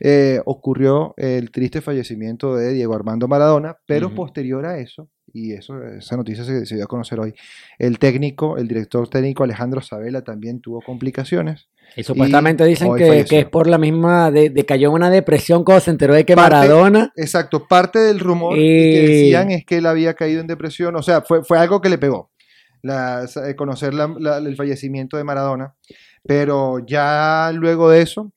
[0.00, 5.82] eh, ocurrió el triste fallecimiento de Diego Armando Maradona, pero posterior a eso, y eso,
[5.84, 7.34] esa noticia se, se dio a conocer hoy,
[7.78, 11.68] el técnico, el director técnico Alejandro Sabela también tuvo complicaciones.
[11.96, 15.62] Y supuestamente dicen que, que es por la misma, de, de cayó en una depresión
[15.64, 19.64] cuando se enteró de que Parte- Maradona, Exacto, parte del rumor Y- que decían es
[19.66, 22.30] que él había caído en depresión, o sea, fue, fue algo que le pegó,
[22.82, 25.74] la- eh, conocer la- la- el fallecimiento de Maradona,
[26.24, 28.32] pero ya luego de eso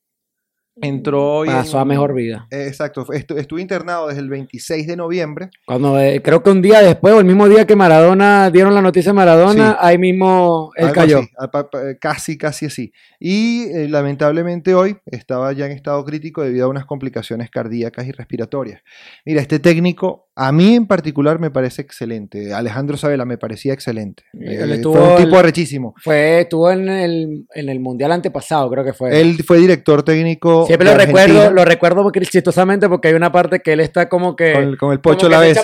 [0.82, 1.38] entró...
[1.38, 2.48] hoy pasó en- a mejor vida.
[2.52, 5.50] Eh, Exacto, fue- estu- estuvo internado desde el 26 de noviembre.
[5.66, 8.82] Cuando eh, creo que un día después, o el mismo día que Maradona dieron la
[8.82, 9.78] noticia de Maradona, Sí.
[9.80, 11.20] ahí mismo él algo cayó.
[11.20, 12.92] así, casi, casi así.
[13.20, 18.12] Y eh, lamentablemente hoy estaba ya en estado crítico debido a unas complicaciones cardíacas y
[18.12, 18.82] respiratorias.
[19.26, 22.54] Mira, este técnico, a mí en particular me parece excelente.
[22.54, 24.24] Alejandro Sabela me parecía excelente.
[24.34, 25.94] Él Eh, estuvo fue un tipo arrechísimo.
[26.04, 29.20] Fue, estuvo en el, en el mundial antepasado, creo que fue.
[29.20, 30.65] Él fue director técnico.
[30.68, 34.36] Siempre lo recuerdo, lo recuerdo porque chistosamente porque hay una parte que él está como
[34.36, 34.54] que.
[34.54, 35.58] Con, el- con el pocho la se vez.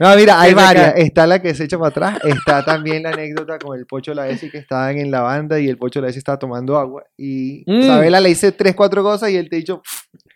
[0.00, 0.94] No, mira, hay varias.
[0.94, 1.02] cae.
[1.02, 2.18] Está la que se echa para atrás.
[2.24, 5.76] Está también la anécdota con el Pocho Laesi que estaban en la banda y el
[5.78, 7.04] Pocho Laesi estaba tomando agua.
[7.16, 7.86] Y Mm.
[7.86, 9.80] Sabela le dice tres, cuatro cosas y él te dicho,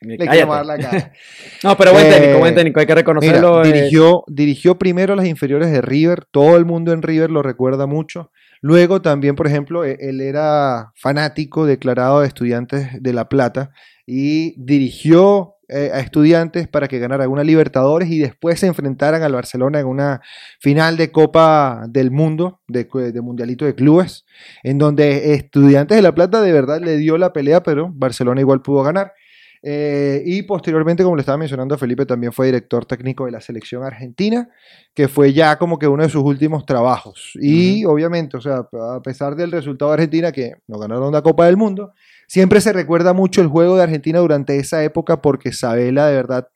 [0.00, 1.12] le quiero dar la cara.
[1.64, 3.64] No, pero buen Eh, técnico, buen técnico, hay que reconocerlo.
[3.64, 6.24] eh, dirigió, dirigió primero las inferiores de River.
[6.30, 8.30] Todo el mundo en River lo recuerda mucho.
[8.62, 13.70] Luego también, por ejemplo, e- él era fanático declarado de estudiantes de La Plata
[14.06, 19.32] y dirigió eh, a estudiantes para que ganaran una Libertadores y después se enfrentaran al
[19.34, 20.20] Barcelona en una
[20.60, 24.24] final de Copa del Mundo, de, de Mundialito de Clubes,
[24.62, 28.62] en donde Estudiantes de La Plata de verdad le dio la pelea, pero Barcelona igual
[28.62, 29.12] pudo ganar.
[29.62, 33.82] Eh, y posteriormente, como le estaba mencionando Felipe, también fue director técnico de la selección
[33.82, 34.48] argentina,
[34.94, 37.32] que fue ya como que uno de sus últimos trabajos.
[37.34, 41.46] Y obviamente, o sea, a pesar del resultado de Argentina, que no ganaron la Copa
[41.46, 41.92] del Mundo,
[42.26, 46.48] siempre se recuerda mucho el juego de Argentina durante esa época porque Sabela de verdad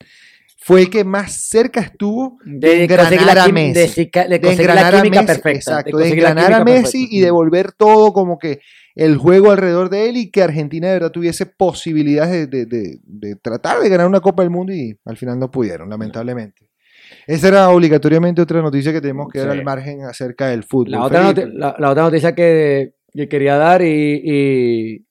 [0.62, 4.10] fue el que más cerca estuvo de engranar la, a Messi.
[4.10, 5.48] de de de conseguir la engranar a Messi, perfecta.
[5.50, 7.16] exacto, de engranar a Messi perfecta.
[7.16, 8.60] y devolver todo como que
[9.00, 12.98] el juego alrededor de él y que Argentina de verdad tuviese posibilidades de, de- de-
[13.02, 16.68] de tratar de ganar una Copa del Mundo y al final no pudieron, lamentablemente.
[17.26, 20.92] Esa era obligatoriamente otra noticia que tenemos que dar al margen acerca del fútbol.
[20.92, 21.46] La otra, Felipe.
[21.46, 25.06] noti- la, la otra noticia que, que quería dar y, y,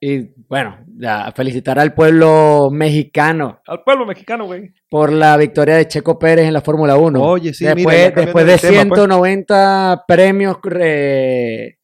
[0.00, 4.72] y, bueno, ya, felicitar al pueblo mexicano Al pueblo mexicano, güey.
[4.88, 7.20] por la victoria de Checo Pérez en la Fórmula 1.
[7.22, 9.00] Oye, sí, después, mira, después de tema, pues.
[9.00, 11.76] 190 premios eh,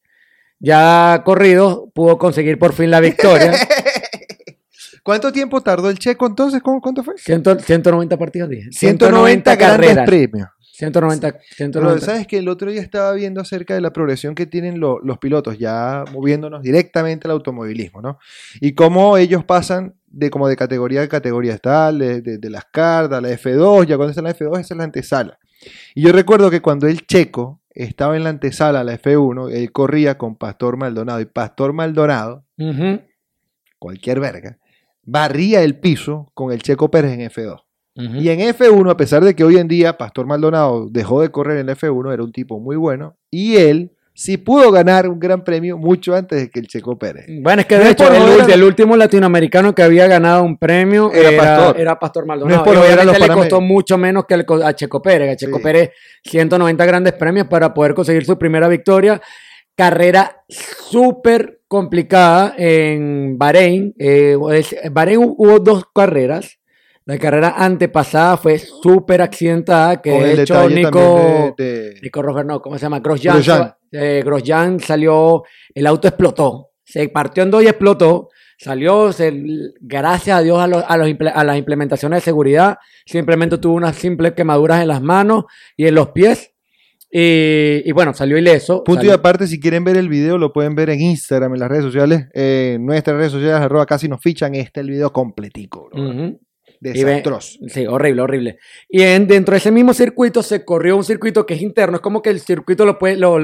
[0.63, 3.51] ya corridos, pudo conseguir por fin la victoria.
[5.03, 6.61] ¿Cuánto tiempo tardó el checo entonces?
[6.61, 7.15] ¿Cómo- ¿Cuánto fue?
[7.17, 8.69] Ciento- 190 partidos, dije.
[8.71, 10.05] 190 grandes carreras.
[10.07, 10.47] premios.
[10.75, 12.05] 190, Pero 190.
[12.05, 15.19] sabes que el otro día estaba viendo acerca de la progresión que tienen lo- los
[15.19, 18.17] pilotos, ya moviéndonos directamente al automovilismo, ¿no?
[18.59, 22.65] Y cómo ellos pasan de como de categoría a categoría tal, de, de, de las
[22.65, 25.37] cartas, la F2, ya cuando está en la F2 esa es la antesala.
[25.93, 30.17] Y yo recuerdo que cuando el checo estaba en la antesala, la F1, él corría
[30.17, 32.45] con Pastor Maldonado y Pastor Maldonado,
[33.79, 34.57] cualquier verga,
[35.03, 37.63] barría el piso con el Checo Pérez en F2.
[37.95, 38.15] ujú.
[38.15, 41.57] Y en F1, a pesar de que hoy en día Pastor Maldonado dejó de correr
[41.57, 45.43] en la F1, era un tipo muy bueno, y él sí pudo ganar un gran
[45.43, 47.25] premio mucho antes de que el Checo Pérez.
[47.41, 48.07] Bueno, es que de No hecho
[48.53, 51.79] el, último latinoamericano que había ganado un premio Era era, Pastor.
[51.81, 52.61] era Pastor No Maldonado.
[52.61, 55.31] es por y obviamente le costó mucho menos que el a Checo Pérez.
[55.33, 55.63] A Checo Sí.
[55.63, 55.89] Pérez
[56.25, 59.19] 190 grandes premios para poder conseguir su primera victoria.
[59.75, 63.93] Carrera súper complicada en Bahrein.
[63.97, 64.37] Eh,
[64.91, 66.59] Bahrein hu- hubo dos carreras.
[67.05, 71.53] La carrera antepasada fue súper accidentada, que Con de el hecho Nico...
[71.57, 72.99] de, de- Nico Rosberg, no, ¿cómo se llama?
[73.01, 73.35] Grosjean.
[73.35, 73.73] Grosjean.
[73.91, 75.43] eh, Grosjean salió,
[75.75, 78.29] el auto explotó, se partió en dos y explotó.
[78.57, 79.33] Salió, se-
[79.81, 83.73] gracias a Dios a, los- a los imple- a las implementaciones de seguridad, simplemente tuvo
[83.75, 85.43] unas simples quemaduras en las manos
[85.75, 86.51] y en los pies.
[87.11, 88.83] Y, y bueno, salió ileso.
[88.83, 91.69] Punto y aparte, si quieren ver el video, lo pueden ver en Instagram, en las
[91.69, 92.25] redes sociales.
[92.33, 94.55] eh, nuestras redes sociales, arroba casi nos fichan.
[94.55, 96.01] Este es el video completico, bro.
[96.01, 96.37] Y
[96.91, 97.59] Desastroso.
[97.67, 98.57] Sí, horrible, horrible.
[98.89, 102.01] Y en, dentro de ese mismo circuito se corrió un circuito que es interno, es
[102.01, 103.37] como que el circuito lo puede, lo,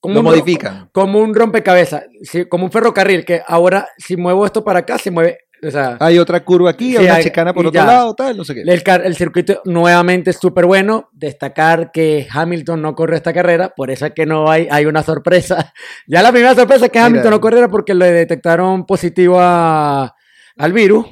[0.00, 0.88] como Lo un- modifican.
[0.92, 2.04] como un rompecabezas,
[2.48, 6.18] como un ferrocarril, que ahora si muevo esto para acá, se mueve, o sea, Hay
[6.18, 7.86] otra curva aquí, Sí, hay una chicana por otro ya.
[7.86, 8.60] lado, tal, no sé qué.
[8.62, 14.06] el, circuito nuevamente es súper bueno, destacar que Hamilton no corrió esta carrera, por eso
[14.06, 15.72] es que no hay, hay una sorpresa,
[16.06, 17.06] ya la primera sorpresa es que Mira.
[17.06, 20.14] Hamilton no corriera porque le detectaron positivo a-
[20.58, 21.06] al virus.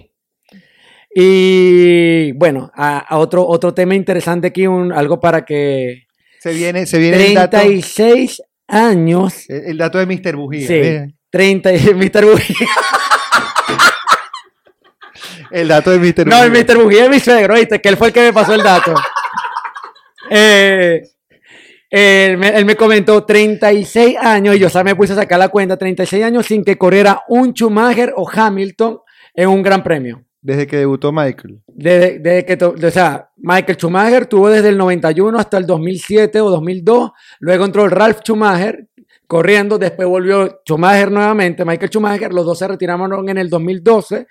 [1.16, 6.06] Y bueno, a, a otro, otro tema interesante aquí, un, algo para que
[6.40, 10.34] Se viene, se viene el dato, 36 años el, el dato de Mr.
[10.34, 10.66] Bujía.
[10.66, 10.74] Sí.
[10.74, 11.06] mira.
[11.30, 12.24] 30 y Mr.
[12.24, 12.68] Bujía.
[15.52, 16.26] El dato de Mr.
[16.26, 16.50] No, el.
[16.50, 16.82] Mr.
[16.82, 17.80] Bujía es mi suegro, ¿viste?
[17.80, 18.94] Que él fue el que me pasó el dato.
[20.30, 21.02] Eh,
[21.90, 25.38] él, me, él me comentó 36 años y yo o sea, me puse a sacar
[25.38, 29.00] la cuenta, 36 años sin que corriera un Schumacher o Hamilton
[29.34, 30.24] en un gran premio.
[30.44, 31.62] Desde que debutó Michael.
[31.68, 36.50] Desde, desde que, o sea, Michael Schumacher tuvo desde el 91 hasta el 2007 o
[36.50, 38.86] 2002, luego entró el Ralph Schumacher
[39.26, 44.26] corriendo, después volvió Schumacher nuevamente, Michael Schumacher, los dos se retiraron en el 2012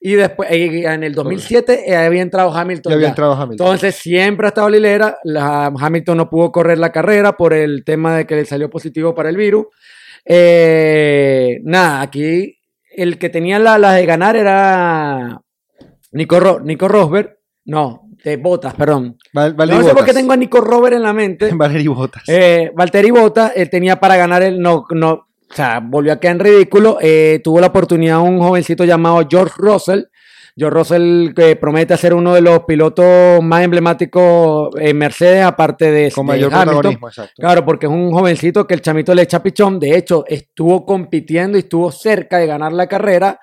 [0.00, 2.92] y después eh, en el 2007 eh, había entrado Hamilton.
[2.92, 3.66] Ya había entrado Hamilton.
[3.66, 8.18] Entonces siempre ha estado Lilera, la, Hamilton no pudo correr la carrera por el tema
[8.18, 9.66] de que le salió positivo para el virus.
[10.24, 12.56] Eh, nada, aquí
[12.94, 15.42] el que tenía la, la de ganar era
[16.16, 19.16] Nico, Ro- Nico Rosberg, no, de Botas, perdón.
[19.32, 21.50] Val- No Valtteri sé por qué tengo a Nico Rosberg en la mente.
[21.54, 22.24] Valery Bottas.
[22.26, 26.36] Eh, Valtteri Bottas, él tenía para ganar el no, no, o sea, volvió a quedar
[26.36, 26.98] en ridículo.
[27.00, 30.02] eh, tuvo la oportunidad un jovencito llamado George Russell.
[30.58, 36.10] George Russell que promete ser uno de los pilotos más emblemáticos en Mercedes, aparte de,
[36.10, 37.32] Con de mayor protagonismo, exacto.
[37.36, 39.78] Claro, porque es un jovencito que el chamito le echa pichón.
[39.78, 43.38] De hecho, estuvo compitiendo y estuvo cerca de ganar la carrera,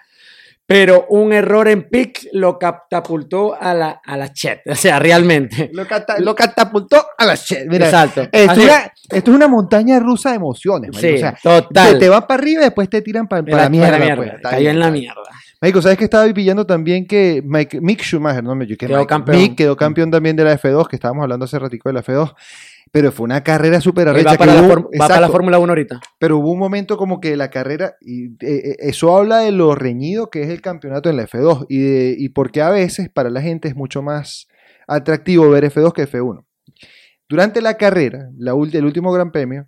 [0.73, 4.61] pero un error en picks lo catapultó a la, a la chet.
[4.65, 5.69] O sea, realmente.
[5.73, 7.59] Lo, cata- lo catapultó a la shit.
[7.67, 8.21] Mira, Exacto.
[8.23, 8.77] Esto es, Así- una,
[9.09, 11.07] esto es una montaña rusa de emociones, marico.
[11.09, 11.93] Sí, o sea, total.
[11.93, 13.99] te, te va para arriba y después te tiran para, Para la mierda.
[13.99, 14.31] mierda, pues.
[14.41, 15.21] Cayó en la mierda.
[15.61, 19.37] Marico, ¿sabes que estaba pillando también que Mike- Mick Schumacher, no me Quedó campeón.
[19.37, 22.33] Mick quedó campeón también de la F2, que estábamos hablando hace ratico de la F2,
[22.93, 24.29] pero fue una carrera súper arrecha.
[24.29, 25.99] va, que para la, hubo- for- va para la Fórmula 1 ahorita.
[26.19, 29.73] pero hubo un momento como que la carrera, y eh, eh, eso habla de lo
[29.73, 33.29] reñido que es el campeonato en la F2 y, de, y porque a veces para
[33.31, 34.47] la gente es mucho más
[34.87, 36.45] atractivo ver F2 que F1.
[37.27, 39.67] Durante la carrera, la el último gran premio,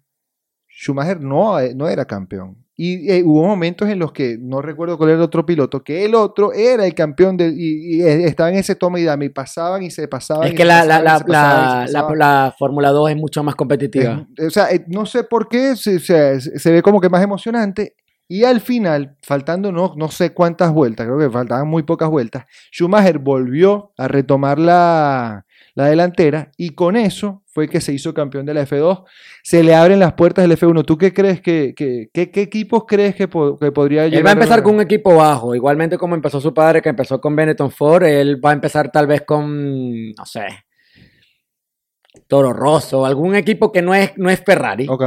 [0.69, 2.64] Schumacher no, eh, no era campeón.
[2.77, 6.03] Y eh, hubo momentos en los que no recuerdo cuál era el otro piloto, que
[6.03, 9.29] el otro era el campeón de, y, y, estaba en ese toma y dame, y
[9.29, 10.47] pasaban y se pasaban.
[10.49, 14.27] Es que la, la, la, la, Fórmula 2 es mucho más competitiva.
[14.35, 17.23] Es- o sea, eh, no sé por qué se, se- se ve como que más
[17.23, 17.95] emocionante.
[18.27, 22.45] Y al final, faltando no, no sé cuántas vueltas, creo que faltaban muy pocas vueltas,
[22.73, 25.44] Schumacher volvió a retomar la,
[25.75, 29.03] la delantera y con eso fue que se hizo campeón de la F2.
[29.43, 30.83] Se le abren las puertas del F1.
[30.85, 34.19] ¿Tú qué crees que, que- que- qué equipos crees que, po- que podría llegar?
[34.19, 37.19] Él va a empezar con un equipo bajo, igualmente como empezó su padre, que empezó
[37.21, 40.45] con Benetton Ford, él va a empezar tal vez con, no sé,
[42.27, 44.87] Toro Rosso, algún equipo que no es, no es Ferrari.
[44.89, 45.03] Ok.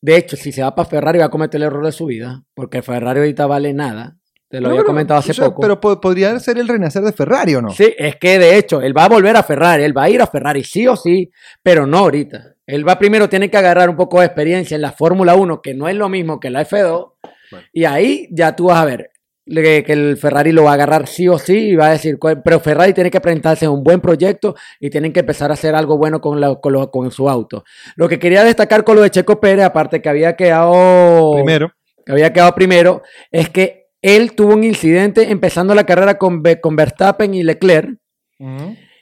[0.00, 2.44] De hecho, si se va para Ferrari va a cometer el error de su vida,
[2.54, 4.17] porque Ferrari ahorita vale nada.
[4.48, 5.60] Te lo No, había comentado hace o sea, poco.
[5.60, 7.70] Pero po- podría ser el renacer de Ferrari o no.
[7.70, 10.22] Sí, es que de hecho, él va a volver a Ferrari, él va a ir
[10.22, 11.30] a Ferrari sí o sí,
[11.62, 12.54] pero no ahorita.
[12.66, 15.74] Él va primero, tiene que agarrar un poco de experiencia en la Fórmula 1, que
[15.74, 17.12] no es lo mismo que la F2,
[17.50, 17.66] Bueno.
[17.72, 19.10] y ahí ya tú vas a ver
[19.46, 22.18] que, que el Ferrari lo va a agarrar sí o sí y va a decir,
[22.44, 25.96] pero Ferrari tiene que presentarse un buen proyecto y tienen que empezar a hacer algo
[25.96, 27.64] bueno con, la- con, lo- con su auto.
[27.96, 31.72] Lo que quería destacar con lo de Checo Pérez, aparte que había quedado Primero.
[32.04, 36.76] que había quedado primero, es que él tuvo un incidente empezando la carrera con, con
[36.76, 37.96] Verstappen y Leclerc.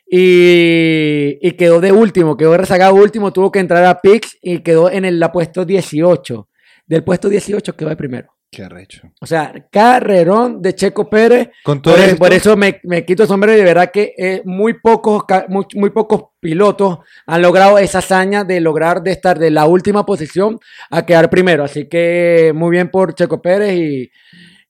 [0.09, 4.90] Y, y quedó de último, quedó rezagado último, tuvo que entrar a Pix y quedó
[4.90, 6.48] en el la puesto 18.
[6.87, 8.28] Del puesto 18 quedó de primero.
[8.48, 9.02] Qué recho.
[9.20, 11.48] O sea, carrerón de Checo Pérez.
[11.64, 13.90] Con todo Por, eso- esto, por eso me, me quito el sombrero y de verdad
[13.92, 19.11] que eh, muy, pocos, muy, muy pocos pilotos han logrado esa hazaña de lograr de
[19.11, 21.64] estar de la última posición a quedar primero.
[21.64, 24.11] Así que muy bien por Checo Pérez y,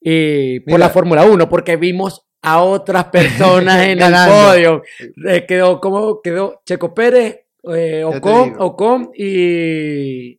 [0.09, 4.83] y por la Fórmula 1, porque vimos a otras personas en el podio.
[5.29, 7.41] Eh, quedó como quedó Checo Pérez,
[7.75, 8.55] eh, Ocon.
[8.59, 10.39] Ocon y,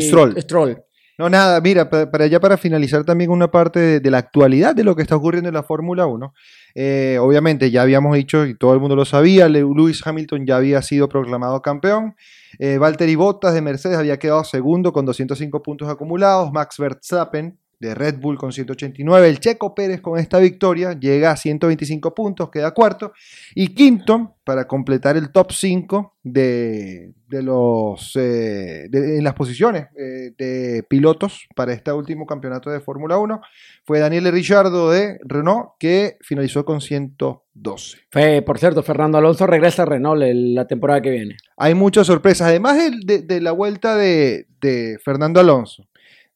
[0.00, 0.40] Stroll.
[0.40, 0.82] Stroll.
[1.18, 4.74] No, nada, mira, pa- para ya para finalizar también una parte de, de la actualidad
[4.74, 6.34] de lo que está ocurriendo en la Fórmula 1.
[6.74, 10.58] eh, obviamente ya habíamos dicho y todo el mundo lo sabía, Le- Lewis Hamilton ya
[10.58, 12.14] había sido proclamado campeón.
[12.58, 16.52] Eh, Valtteri Bottas de Mercedes había quedado segundo con 205 puntos acumulados.
[16.52, 19.28] Max Verstappen de Red Bull con 189.
[19.28, 23.12] El Checo Pérez con esta victoria llega a 125 puntos, queda cuarto.
[23.54, 29.88] Y quinto, para completar el top 5 de, de los, eh, de- en las posiciones
[29.98, 33.40] eh, de pilotos para este último campeonato de Fórmula 1,
[33.84, 37.98] fue Daniel Ricciardo de Renault, que finalizó con 112.
[38.10, 41.36] Fe- por cierto, Fernando Alonso regresa a Renault la temporada que viene.
[41.56, 45.86] Hay muchas sorpresas, además de, de la vuelta de, de Fernando Alonso,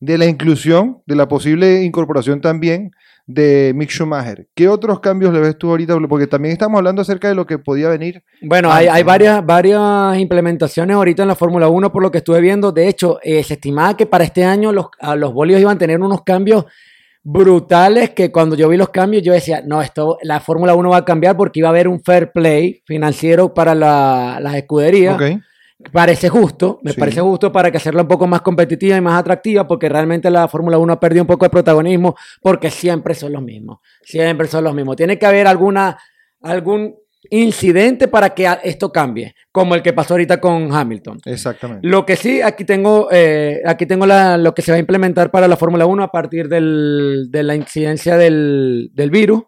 [0.00, 2.90] de la inclusión, de la posible incorporación también
[3.26, 4.48] de Mick Schumacher.
[4.56, 5.96] ¿Qué otros cambios le ves tú ahorita?
[6.08, 8.24] Porque también estamos hablando acerca de lo que podía venir.
[8.42, 12.72] Bueno, hay, varias, varias implementaciones ahorita en la Fórmula 1 por lo que estuve viendo.
[12.72, 15.78] De hecho, eh, se estimaba que para este año los, a los bolios iban a
[15.78, 16.64] tener unos cambios
[17.22, 20.96] brutales que cuando yo vi los cambios yo decía, no, esto la Fórmula 1 va
[20.98, 25.14] a cambiar porque iba a haber un fair play financiero para la- las escuderías.
[25.92, 27.00] Parece justo, me Sí.
[27.00, 30.46] parece justo para que hacerla un poco más competitiva y más atractiva, porque realmente la
[30.46, 34.64] Fórmula 1 ha perdido un poco de protagonismo, porque siempre son los mismos, siempre son
[34.64, 34.96] los mismos.
[34.96, 35.98] Tiene que haber alguna,
[36.42, 36.94] algún
[37.30, 41.18] incidente para que esto cambie, como el que pasó ahorita con Hamilton.
[41.24, 41.86] Exactamente.
[41.86, 45.30] Lo que sí, aquí tengo, eh, aquí tengo la- lo que se va a implementar
[45.30, 49.42] para la Fórmula 1 a partir del- de la incidencia del, del virus.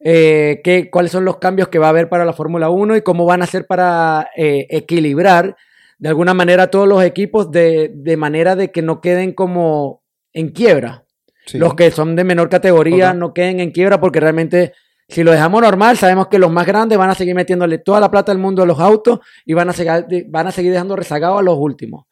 [0.00, 3.02] eh, qué- cuáles son los cambios que va a haber para la Fórmula 1 y
[3.02, 5.56] cómo van a hacer para eh, equilibrar
[5.98, 10.50] de alguna manera todos los equipos de, de manera de que no queden como en
[10.50, 11.04] quiebra.
[11.46, 11.58] Sí.
[11.58, 14.72] Los que son de menor categoría no queden en quiebra porque realmente
[15.08, 18.10] si lo dejamos normal, sabemos que los más grandes van a seguir metiéndole toda la
[18.10, 21.40] plata del mundo a los autos y van a seguir, van a seguir dejando rezagados
[21.40, 22.04] a los últimos.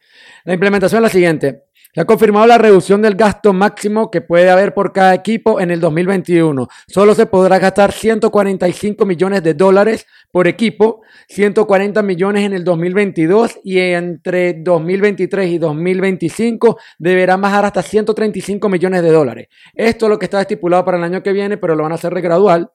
[0.45, 1.65] La implementación es la siguiente.
[1.97, 5.71] Se ha confirmado la reducción del gasto máximo que puede haber por cada equipo en
[5.71, 6.69] el 2021.
[6.87, 13.61] Solo se podrá gastar 145 millones de dólares por equipo, 140 millones en el 2022
[13.65, 19.49] y entre 2023 y 2025 deberán bajar hasta 135 millones de dólares.
[19.73, 21.95] Esto es lo que está estipulado para el año que viene, pero lo van a
[21.95, 22.73] hacer gradual.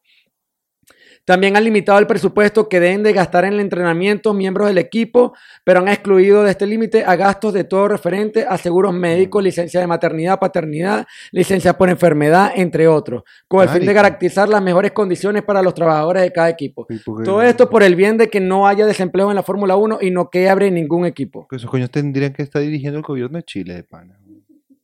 [1.26, 5.34] También han limitado el presupuesto que deben de gastar en el entrenamiento miembros del equipo,
[5.64, 9.80] pero han excluido de este límite a gastos de todo referente a seguros médicos, licencia
[9.80, 14.92] de maternidad, paternidad, licencia por enfermedad, entre otros, con el fin de garantizar las mejores
[14.92, 16.88] condiciones para los trabajadores de cada equipo.
[17.24, 20.12] Todo esto por el bien de que no haya desempleo en la Fórmula 1 y
[20.12, 21.48] no quebre ningún equipo.
[21.48, 24.18] Que esos coños tendrían que estar dirigiendo el gobierno de Chile, de pana.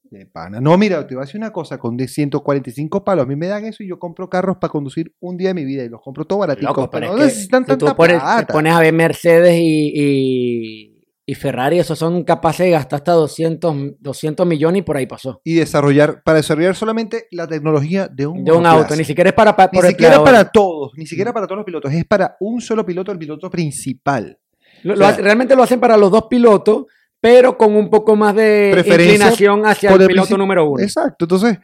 [0.09, 0.61] De pana.
[0.61, 3.47] No, mira, te voy a decir una cosa, con de 145 palos, a mí me
[3.47, 6.01] dan eso y yo compro carros para conducir un día de mi vida y los
[6.01, 8.53] compro todo baraticos, Loco, pero no es que necesitan si tú tanta pones, te plata.
[8.53, 10.93] pones a ver Mercedes y, y-
[11.29, 15.41] y Ferrari, esos son capaces de gastar hasta 200, 200 millones y por ahí pasó.
[15.43, 19.35] Y desarrollar, para desarrollar solamente la tecnología de un, De un auto, ni siquiera es
[19.35, 22.61] para, para Ni siquiera para todos, ni siquiera para todos los pilotos, es para un
[22.61, 24.39] solo piloto, el piloto principal.
[24.83, 26.85] Lo- o lo sea- hace- realmente lo hacen para los dos pilotos,
[27.19, 30.83] pero con un poco más de inclinación hacia el piloto número uno.
[30.83, 31.57] Exacto, entonces,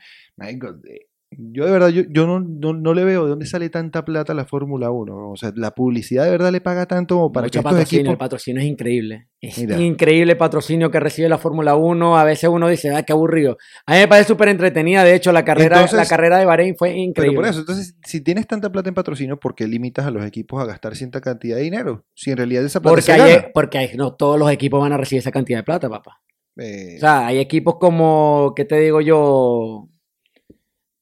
[1.38, 4.34] yo de verdad, yo, yo no, no, no le veo de dónde sale tanta plata
[4.34, 5.30] a la Fórmula 1.
[5.32, 8.00] O sea, la publicidad de verdad le paga tanto como para Mucho que estos patrocinio,
[8.02, 8.12] equipos...
[8.14, 9.28] el patrocinio es increíble.
[9.42, 9.78] Es Mira.
[9.82, 12.18] increíble el patrocinio que recibe la Fórmula 1.
[12.18, 13.58] A veces uno dice, ah, qué aburrido.
[13.86, 15.04] A mí me parece súper entretenida.
[15.04, 17.36] De hecho, la carrera, Entonces- la carrera de Bahrein fue Pero increíble.
[17.36, 20.62] por eso, entonces, si tienes tanta plata en patrocinio, ¿por qué limitas a los equipos
[20.62, 22.06] a gastar cierta cantidad de dinero?
[22.14, 23.48] Si en realidad esa plata porque se hay, gana.
[23.54, 26.22] porque hay- no todos los equipos van a recibir esa cantidad de plata, papá.
[26.56, 29.90] Eh, O sea, hay equipos como, ¿qué te digo yo?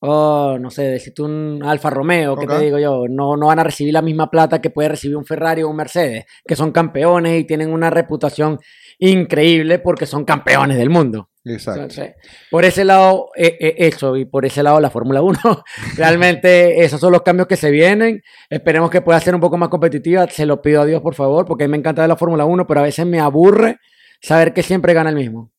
[0.03, 2.57] Oh, no sé, decirte un Alfa Romeo, ¿qué Ok.
[2.57, 3.03] te digo yo?
[3.07, 5.75] No, no van a recibir la misma plata que puede recibir un Ferrari o un
[5.75, 8.57] Mercedes, que son campeones y tienen una reputación
[8.97, 11.29] increíble porque son campeones del mundo.
[11.45, 11.81] exacto.
[11.81, 12.15] Entonces,
[12.49, 15.37] por ese lado, eh, eh, eso, y por ese lado la Fórmula 1,
[15.97, 18.21] realmente esos son los cambios que se vienen.
[18.49, 20.27] Esperemos que pueda ser un poco más competitiva.
[20.27, 22.45] Se lo pido a Dios, por favor, porque a mí me encanta ver la Fórmula
[22.45, 23.77] 1, pero a veces me aburre
[24.21, 25.51] saber que siempre gana el mismo.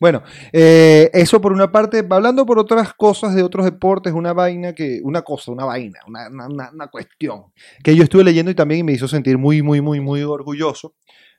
[0.00, 0.22] Bueno,
[0.52, 5.00] eh, eso por una parte, hablando por otras cosas de otros deportes, una vaina que,
[5.02, 7.44] una cosa, una vaina, una, una, una cuestión
[7.82, 10.94] que yo estuve leyendo y también me hizo sentir muy, muy, muy, muy orgulloso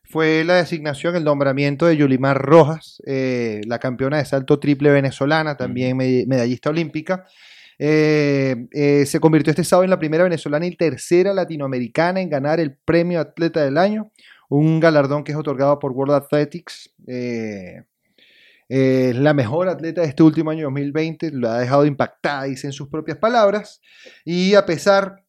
[0.08, 5.58] fue la designación, el nombramiento de Yulimar Rojas, eh, la campeona de salto triple venezolana,
[5.58, 7.26] también medallista olímpica.
[7.78, 12.60] Eh, eh, se convirtió este sábado en la primera venezolana y tercera latinoamericana en ganar
[12.60, 14.12] el premio Atleta del Año,
[14.48, 16.94] un galardón que es otorgado por World Athletics.
[18.68, 22.74] Es la mejor atleta de este último año 2020, lo ha dejado impactada, dice en
[22.74, 23.82] sus propias palabras,
[24.24, 25.24] y a pesar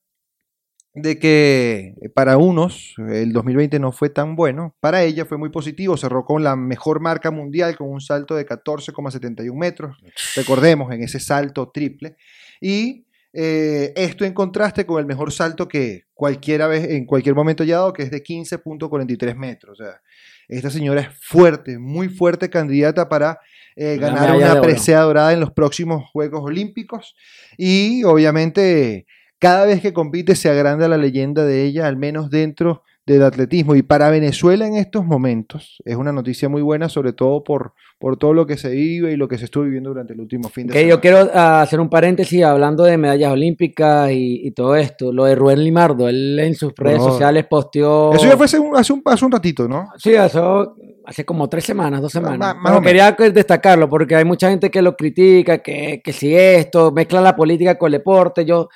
[0.94, 5.50] de que eh, para unos el 2020 no fue tan bueno, para ella fue muy
[5.50, 9.98] positivo, cerró con la mejor marca mundial con un salto de 14,71 metros,
[10.34, 12.16] recordemos en ese salto triple,
[12.60, 13.06] y
[13.38, 17.76] eh, esto en contraste con el mejor salto que cualquiera vez, en cualquier momento haya
[17.76, 19.78] dado, que es de 15.43 metros.
[19.78, 20.00] O sea,
[20.48, 23.40] esta señora es fuerte, muy fuerte candidata para
[23.74, 27.14] eh, ganar una presea dorada en los próximos Juegos Olímpicos.
[27.56, 29.06] Y obviamente
[29.38, 33.76] cada vez que compite se agranda la leyenda de ella, al menos dentro del atletismo.
[33.76, 38.16] Y para Venezuela en estos momentos es una noticia muy buena, sobre todo por, por
[38.16, 40.66] todo lo que se vive y lo que se estuvo viviendo durante el último fin
[40.66, 40.90] de semana.
[40.90, 45.12] Yo quiero ah, hacer un paréntesis hablando de medallas olímpicas y, todo esto.
[45.12, 48.12] Lo de Rubén Limardo, él en sus redes sociales posteó...
[48.12, 49.88] Eso ya fue hace un, hace un, ratito, ¿no?
[49.98, 52.56] Sí, eso hace como tres semanas, dos semanas.
[52.82, 57.36] quería destacarlo porque hay mucha gente que lo critica, que, que si esto mezcla la
[57.36, 58.44] política con el deporte.
[58.44, 58.68] Yo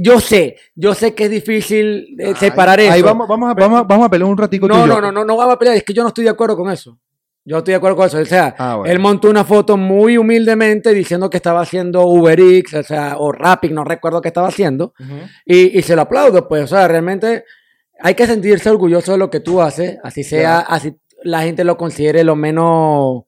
[0.00, 2.92] yo sé, yo sé que es difícil eh, separar eso.
[2.92, 4.68] Ahí vamos, vamos, a, vamos, vamos a pelear un ratico.
[4.68, 6.56] No, no, no, no, no vamos a pelear, es que yo no estoy de acuerdo
[6.56, 6.98] con eso.
[7.44, 8.18] Yo estoy de acuerdo con eso.
[8.18, 12.74] O sea, ah, él montó una foto muy humildemente diciendo que estaba haciendo Uber Eats,
[12.74, 14.92] o sea, o Rapid, no recuerdo qué estaba haciendo.
[15.46, 17.44] y, se lo aplaudo, pues, o sea, realmente
[18.00, 21.76] hay que sentirse orgulloso de lo que tú haces, así sea, así la gente lo
[21.76, 23.24] considere lo menos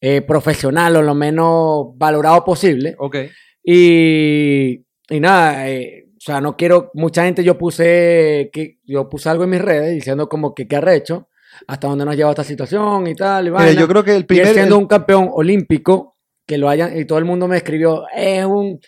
[0.00, 2.94] eh, profesional o lo menos valorado posible.
[2.98, 3.16] Ok.
[3.62, 9.28] Y y nada, eh, o sea, no quiero, mucha gente yo puse, que yo puse
[9.28, 11.28] algo en mis redes diciendo como que qué arrecho,
[11.66, 13.48] hasta dónde nos lleva esta situación y tal.
[13.48, 14.52] Y yo creo que el primer...
[14.52, 18.80] siendo un campeón olímpico, que lo hayan, y todo el mundo me escribió, es un...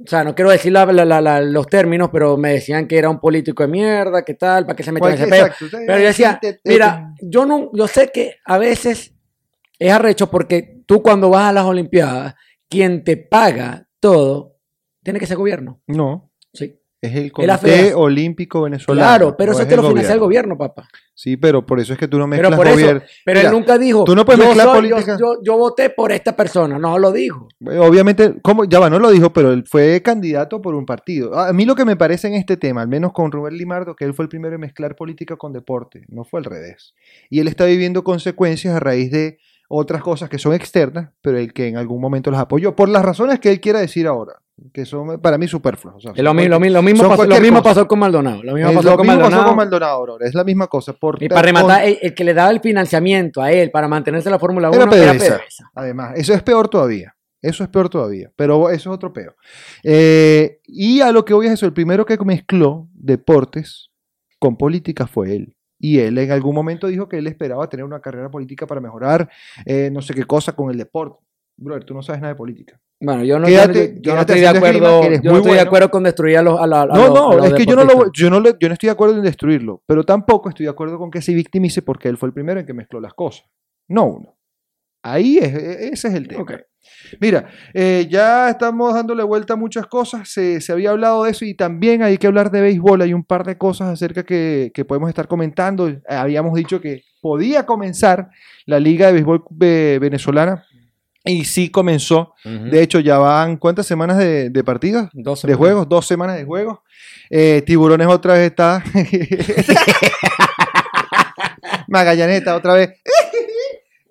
[0.00, 3.68] O sea, no quiero decir los términos, pero me decían que era un político de
[3.68, 5.48] mierda, que tal, para que se metan en ese pedo.
[5.86, 9.12] Pero yo decía, mira, yo no, yo sé que a veces
[9.76, 12.36] es arrecho porque tú cuando vas a las Olimpiadas,
[12.68, 14.57] quien te paga todo
[15.08, 15.80] tiene que ser gobierno.
[15.86, 16.30] No.
[16.52, 16.78] Sí.
[17.00, 19.08] Es el Comité Olímpico Venezolano.
[19.08, 20.86] Claro, pero eso te lo financia el gobierno, papá.
[21.14, 23.00] Sí, pero por eso es que tú no mezclas pero gobierno.
[23.24, 24.04] Pero él nunca dijo.
[24.04, 25.16] Tú no puedes mezclar política.
[25.42, 27.48] Yo, voté por esta persona, no lo dijo.
[27.64, 28.66] Obviamente, ¿cómo?
[28.66, 31.38] ya va, no lo dijo, pero él fue candidato por un partido.
[31.38, 34.04] A mí lo que me parece en este tema, al menos con Rubén Limardo, que
[34.04, 36.94] él fue el primero en mezclar política con deporte, no fue al revés.
[37.30, 39.38] Y él está viviendo consecuencias a raíz de
[39.70, 43.04] otras cosas que son externas, pero el que en algún momento las apoyó, por las
[43.04, 44.42] razones que él quiera decir ahora
[44.72, 46.04] que son para mí superfluos.
[46.04, 48.42] lo, mismo, pasó, con Maldonado.
[48.42, 50.18] Lo mismo, pasó, con Maldonado.
[50.20, 50.94] Es la misma cosa.
[51.20, 54.38] y para rematar, el, que le daba el financiamiento a él para mantenerse en la
[54.38, 55.40] Fórmula 1 era PDVSA.
[55.74, 57.14] Además, eso es peor todavía.
[57.40, 58.30] Eso es peor todavía.
[58.36, 59.36] Pero eso es otro peor.
[59.82, 61.66] Eh, y a lo que voy es eso.
[61.66, 63.90] El primero que mezcló deportes
[64.38, 65.54] con política fue él.
[65.80, 69.30] Y él en algún momento dijo que él esperaba tener una carrera política para mejorar
[69.64, 71.24] eh, no sé qué cosa con el deporte.
[71.58, 72.80] Brother, tú no sabes nada de política.
[73.00, 76.58] Bueno, yo no, estoy de acuerdo, yo no estoy de acuerdo con destruir a los
[76.58, 79.16] a, No, no, es que yo no, lo, yo, no yo no estoy de acuerdo
[79.16, 82.32] en destruirlo, pero tampoco estoy de acuerdo con que se victimice porque él fue el
[82.32, 83.46] primero en que mezcló las cosas,
[83.88, 84.38] no uno.
[85.02, 86.44] Ahí es, e, ese es el tema.
[87.20, 91.44] Mira, eh, ya estamos dándole vuelta a muchas cosas, se, se, había hablado de eso
[91.44, 94.84] y también hay que hablar de béisbol, hay un par de cosas acerca que, que
[94.84, 95.92] podemos estar comentando.
[96.08, 98.30] Habíamos dicho que podía comenzar
[98.66, 100.64] la Liga de Béisbol eh, Venezolana
[101.28, 102.34] y sí comenzó.
[102.44, 105.10] De hecho, ya van cuántas semanas de, de partidas?
[105.12, 106.78] Dos De juegos, dos semanas de juegos.
[107.30, 108.82] Eh, Tiburones otra vez está.
[111.88, 112.90] Magallaneta otra vez.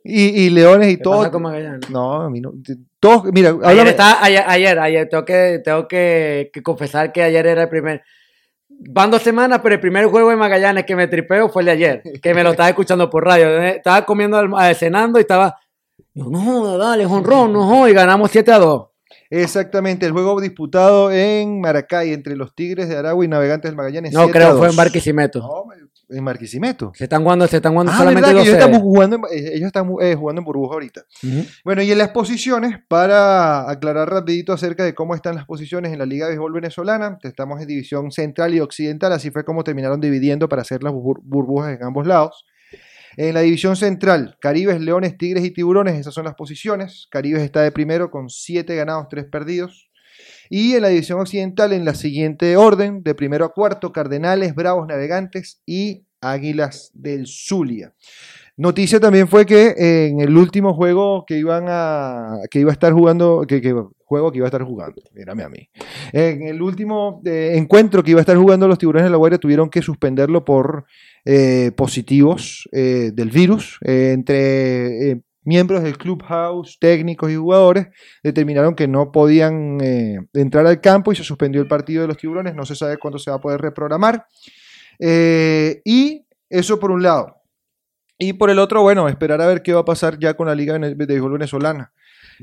[0.03, 1.29] y, Leones y todo.
[1.89, 2.53] No, a mí no.
[2.99, 3.95] Todos, mira, ayer,
[4.47, 8.03] ayer, ayer, tengo, que, tengo que, confesar que ayer era el primer.
[8.69, 11.71] Van dos semanas, pero el primer juego de Magallanes que me tripeo fue el de
[11.71, 13.59] ayer, que me lo estaba escuchando por radio.
[13.59, 14.39] Estaba comiendo,
[14.75, 15.57] cenando y estaba
[16.17, 18.87] no, dale, honrón, no, y ganamos 7 a 2.
[19.29, 24.13] Exactamente, el juego disputado en Maracay entre los Tigres de Aragua y Navegantes del Magallanes.
[24.13, 25.39] No, creo, fue en Barquisimeto.
[25.39, 25.65] No,
[26.09, 26.93] en Barquisimeto.
[26.95, 30.15] Se están jugando, se están jugando ah, solamente ellos, estamos jugando, eh, ellos están eh,
[30.15, 31.01] jugando en burbuja ahorita.
[31.65, 35.99] Bueno, y en las posiciones, para aclarar rapidito acerca de cómo están las posiciones en
[35.99, 39.99] la Liga de Béisbol Venezolana, estamos en división central y occidental, así fue como terminaron
[39.99, 42.45] dividiendo para hacer las burbujas en ambos lados.
[43.17, 47.07] En la división central, Caribes, Leones, Tigres y Tiburones, esas son las posiciones.
[47.09, 49.89] Caribes está de primero con 7 ganados, 3 perdidos.
[50.51, 54.87] Y en la división occidental, en la siguiente orden, de primero a cuarto, Cardenales, Bravos,
[54.87, 57.93] Navegantes y Águilas del Zulia.
[58.55, 59.75] Noticia también fue que
[60.07, 63.61] en el último juego que iban a que iba a estar jugando, que,
[64.03, 65.69] juego que iba a estar jugando, mírame a mí.
[66.11, 69.37] En el último eh, encuentro que iba a estar jugando los Tiburones de la Guardia
[69.37, 70.85] tuvieron que suspenderlo por
[71.29, 77.87] eh, positivos eh, del virus entre miembros del clubhouse, técnicos y jugadores
[78.23, 79.77] determinaron que no podían
[80.33, 82.55] entrar al campo y se suspendió el partido de los tiburones.
[82.55, 84.25] No se sabe cuándo se va a poder reprogramar.
[84.99, 87.36] y eso por un lado.
[88.17, 90.55] Y por el otro, bueno, esperar a ver qué va a pasar ya con la
[90.55, 91.91] Liga de Béisbol Venezolana.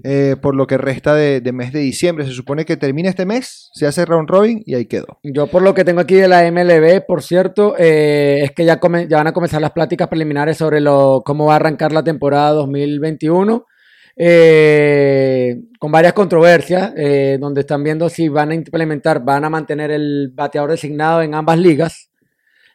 [0.02, 2.26] Eh, por lo que resta de, mes de diciembre.
[2.26, 5.18] Se supone que termina este mes, se hace round robin y ahí quedó.
[5.22, 8.80] Yo por lo que tengo aquí de la MLB, por cierto, eh, es que ya,
[9.08, 12.50] ya, van a comenzar las pláticas preliminares sobre lo, cómo va a arrancar la temporada
[12.50, 13.66] 2021.
[14.16, 16.92] Eh, con varias controversias,
[17.40, 21.58] donde están viendo si van a implementar, van a mantener el bateador designado en ambas
[21.58, 22.10] ligas.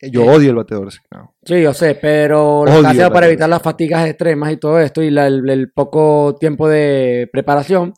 [0.01, 1.33] Yo odio el bateador designado.
[1.43, 5.07] Sí, yo sé, pero lo que para evitar las fatigas extremas y todo esto y
[5.07, 7.93] el, poco tiempo de preparación,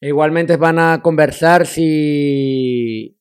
[0.00, 3.16] igualmente van a conversar si,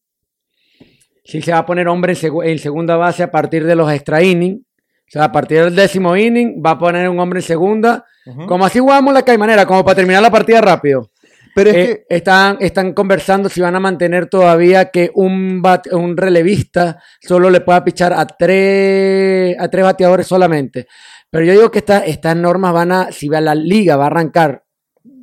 [1.23, 2.13] si se va a poner hombre
[2.43, 4.61] en, segunda base a partir de los extra innings.
[4.61, 8.05] O sea, a partir del décimo inning va a poner un hombre en segunda.
[8.47, 11.11] Como así jugamos la caimanera, como para terminar la partida rápido.
[11.55, 12.15] Pero es eh, que...
[12.15, 17.83] están, están conversando si van a mantener todavía que un, un relevista solo le pueda
[17.83, 20.87] pichar a tres, a tres bateadores solamente.
[21.29, 24.63] Pero yo digo que estas normas van a, si la liga va a arrancar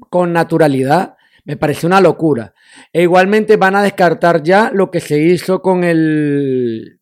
[0.08, 1.14] con naturalidad,
[1.44, 2.52] me parece una locura.
[2.92, 6.98] E igualmente van a descartar ya lo que se hizo con el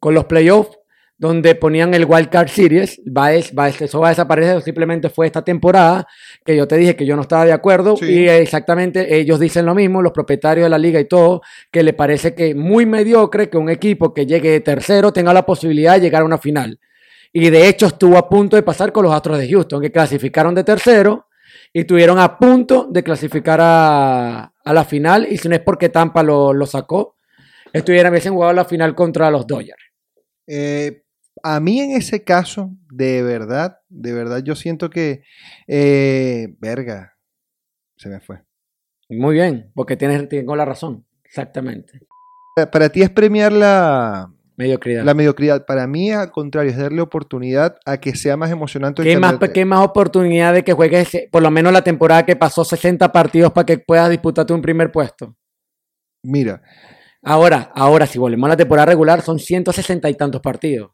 [0.00, 0.78] con los playoffs
[1.16, 5.42] donde ponían el Wild Card Series, va, va, eso va a desaparecer, simplemente fue esta
[5.42, 6.06] temporada
[6.44, 9.74] que yo te dije que yo no estaba de acuerdo y exactamente ellos dicen lo
[9.74, 11.40] mismo, los propietarios de la liga y todo,
[11.70, 15.46] que le parece que muy mediocre que un equipo que llegue de tercero tenga la
[15.46, 16.78] posibilidad de llegar a una final.
[17.32, 20.54] Y de hecho estuvo a punto de pasar con los Astros de Houston, que clasificaron
[20.54, 21.28] de tercero
[21.72, 26.22] y estuvieron a punto de clasificar a, la final y si no es porque Tampa
[26.22, 27.16] lo, lo sacó,
[27.72, 29.82] estuvieran hubiesen jugado la final contra los Dodgers.
[30.46, 31.03] Eh,
[31.44, 35.22] a mí en ese caso, de verdad, de verdad, yo siento que,
[35.68, 37.18] eh, verga,
[37.98, 38.40] se me fue.
[39.10, 42.00] Muy bien, porque tienes, tengo la razón, exactamente.
[42.72, 45.04] Para, ti es premiar la mediocridad.
[45.04, 45.66] La mediocridad.
[45.66, 49.02] Para mí, al contrario, es darle oportunidad a que sea más emocionante.
[49.02, 52.64] ¿Qué, más, ¿Qué más oportunidad de que juegues por lo menos la temporada que pasó
[52.64, 55.36] 60 partidos para que puedas disputarte un primer puesto?
[56.22, 56.62] Mira.
[57.22, 60.92] Ahora, ahora, si volvemos a la temporada regular, son 160 y tantos partidos.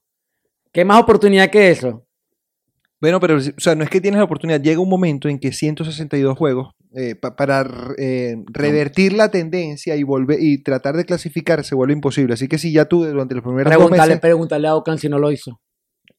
[0.73, 2.07] ¿Qué más oportunidad que eso?
[3.01, 5.53] Bueno, pero o sea, no es que tienes la oportunidad, llega un momento en que
[5.53, 7.67] 162 juegos eh, para
[7.97, 12.35] eh, revertir la tendencia y volver y tratar de clasificar se vuelve imposible.
[12.35, 14.21] Así que si ya tú durante los primeros pregúntale, meses...
[14.21, 15.61] Pregúntale a Oakland si no lo hizo.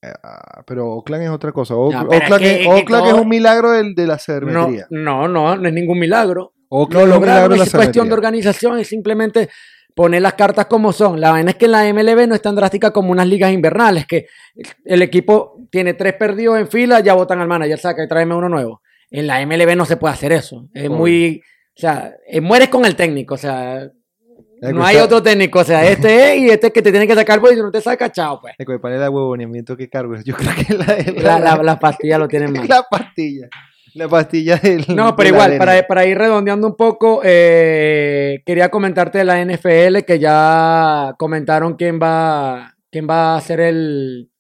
[0.02, 1.76] Ah, pero Oakland es otra cosa.
[1.76, 4.88] Oakland, es, un milagro del, de la cervecería.
[4.90, 6.54] No, no, no, es ningún milagro.
[6.70, 9.50] Oakland no lograron, es cuestión de organización, es simplemente
[9.96, 11.20] poner las cartas como son.
[11.20, 14.06] La vaina es que en la MLB no es tan drástica como unas ligas invernales,
[14.06, 14.28] que
[14.86, 18.50] el equipo tiene tres perdidos en fila, ya votan al manager, saca y tráeme uno
[18.50, 18.82] nuevo.
[19.10, 20.68] En la MLB no se puede hacer eso.
[20.74, 21.42] Es muy.
[21.78, 23.90] O sea, eh, mueres con el técnico, o sea.
[24.62, 27.16] No hay otro técnico, o sea, este es y este es que te tiene que
[27.16, 28.54] sacar, pues si no te saca, chao, pues.
[28.60, 30.76] El de huevonamiento que cargo, yo creo que
[31.20, 32.68] la, la, la, pastilla lo tienen mal.
[32.68, 33.50] La pastilla.
[33.94, 34.86] La pastilla del.
[34.96, 40.00] No, pero igual, para, para, ir redondeando un poco, eh, quería comentarte de la NFL
[40.08, 44.31] que ya comentaron quién va, quién va a ser el,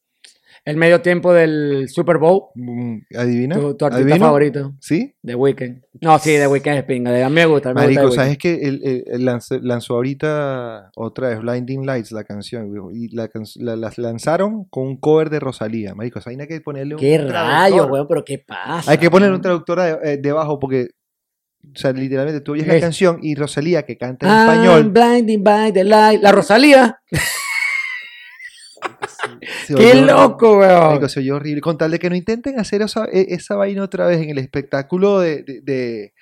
[0.63, 2.49] el medio tiempo del Super Bowl.
[2.55, 3.55] Mm, ¿Adivina?
[3.55, 4.73] Tu, artista favorito.
[4.79, 5.15] ¿Sí?
[5.23, 5.81] The Weeknd.
[6.01, 7.25] No, sí, The Weeknd es pinga.
[7.25, 7.69] A mí me gusta.
[7.69, 12.71] Me Marico, ¿sabes que él, lanzó, ahorita otra vez Blinding Lights, la canción?
[12.93, 13.29] Y la,
[13.97, 15.95] lanzaron con un cover de Rosalía.
[15.95, 18.07] Marico, o sea, hay que ponerle un ¿Qué rayo, weón?
[18.07, 18.91] ¿Pero qué pasa?
[18.91, 20.89] Hay que ponerle un traductor eh, debajo porque
[21.63, 24.89] o sea, literalmente tú oyes la canción y Rosalía que canta en español.
[24.89, 26.21] Blinding by the light.
[26.21, 26.99] La Rosalía.
[29.77, 31.09] ¡Qué loco, weón!
[31.09, 31.61] Se oye horrible.
[31.61, 34.37] Con tal de que no intenten hacer esa, e, esa vaina otra vez en el
[34.37, 36.13] espectáculo de,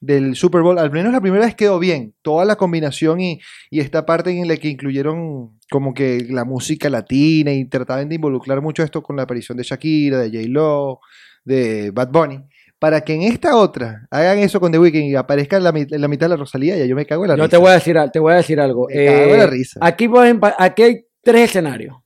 [0.00, 0.78] del Super Bowl.
[0.78, 2.14] Al menos la primera vez quedó bien.
[2.22, 3.40] Toda la combinación y,
[3.70, 8.14] y, esta parte en la que incluyeron como que la música latina y trataban de
[8.14, 11.00] involucrar mucho esto con la aparición de Shakira, de J-Lo,
[11.44, 12.44] de Bad Bunny
[12.78, 16.08] para que en esta otra hagan eso con The Weeknd y aparezca en la, la,
[16.08, 17.44] mitad de la Rosalía, ya yo me cago en la risa.
[17.44, 18.86] Yo te voy a decir, te voy a decir algo.
[18.88, 19.80] Me cago en la eh, risa.
[19.82, 20.08] Aquí,
[20.58, 21.96] aquí hay tres escenarios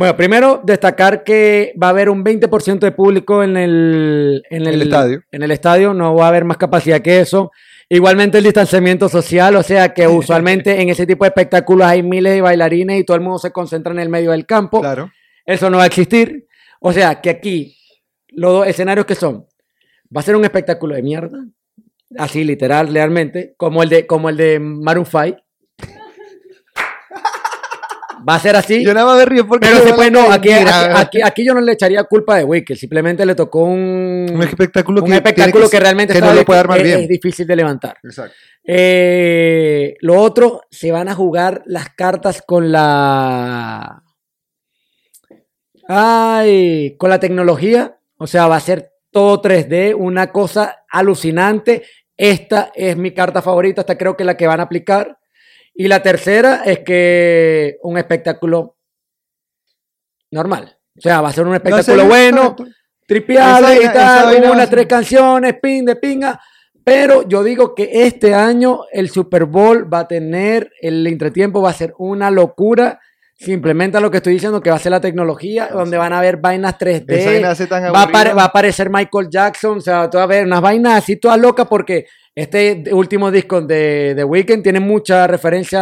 [0.00, 4.80] Bueno, primero destacar que va a haber un 20% de público en el, en El
[4.80, 5.22] estadio.
[5.30, 7.50] En el estadio, no va a haber más capacidad que eso.
[7.86, 12.32] Igualmente el distanciamiento social, o sea que usualmente en ese tipo de espectáculos hay miles
[12.32, 14.80] de bailarines y todo el mundo se concentra en el medio del campo.
[14.80, 15.12] Claro.
[15.44, 16.46] Eso no va a existir.
[16.80, 17.76] O sea que aquí
[18.30, 19.44] los dos escenarios que son,
[20.16, 21.44] va a ser un espectáculo de mierda,
[22.16, 25.36] así literal, realmente, como el de, como el de Maroon 5.
[28.30, 28.84] Va a ser así.
[28.84, 29.66] Yo nada más me río porque.
[29.66, 30.50] Pero sí, pues no, aquí,
[31.20, 35.08] aquí, yo no le echaría culpa de Wicked, simplemente le tocó un, Un espectáculo un
[35.08, 37.00] que espectáculo tiene que, realmente que no lo puede armar es, bien.
[37.00, 37.96] es difícil de levantar.
[38.04, 38.36] Exacto.
[38.64, 44.04] Eh, lo otro, se van a jugar las cartas con la.
[45.88, 47.98] Ay, con la tecnología.
[48.16, 51.82] O sea, va a ser todo 3D, una cosa alucinante.
[52.16, 55.18] Esta es mi carta favorita, esta creo que es la que van a aplicar.
[55.74, 58.76] Y la tercera es que un espectáculo
[60.30, 60.76] normal.
[60.96, 62.56] O sea, va a ser un espectáculo No, bueno,
[63.06, 66.40] tripiable Esa y tal, vaina va una, a ser- tres canciones, pin de pinga.
[66.84, 71.70] Pero yo digo que este año el Super Bowl va a tener, el entretiempo va
[71.70, 72.98] a ser una locura.
[73.36, 76.18] Si implementa lo que estoy diciendo, que va a ser la tecnología, donde van a
[76.18, 77.04] haber vainas 3D.
[77.08, 80.44] Esa vaina hace tan va, a va aparecer Michael Jackson, o sea, tú a ver
[80.44, 85.80] unas vainas así todas locas porque este último disco de The Weeknd tiene mucha referencia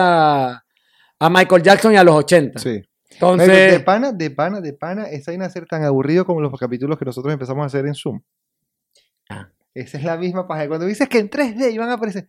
[0.51, 2.59] a, Michael Jackson y a los 80.
[2.59, 2.83] Sí.
[3.11, 6.41] Entonces, Pero de pana, de pana, de pana, esa vaina a ser tan aburrido como
[6.41, 8.21] los capítulos que nosotros empezamos a hacer en Zoom.
[9.29, 9.49] Ah.
[9.75, 10.69] Esa es la misma paja.
[10.69, 12.27] Cuando dices que en 3D iban a aparecer,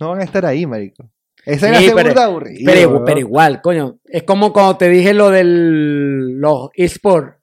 [0.00, 1.10] no van a estar ahí, marico.
[1.44, 2.62] Esa Sí, pero- burda aburrido.
[2.72, 3.98] Pero, pero igual, coño.
[4.04, 7.37] Es como cuando te dije lo del los eSports,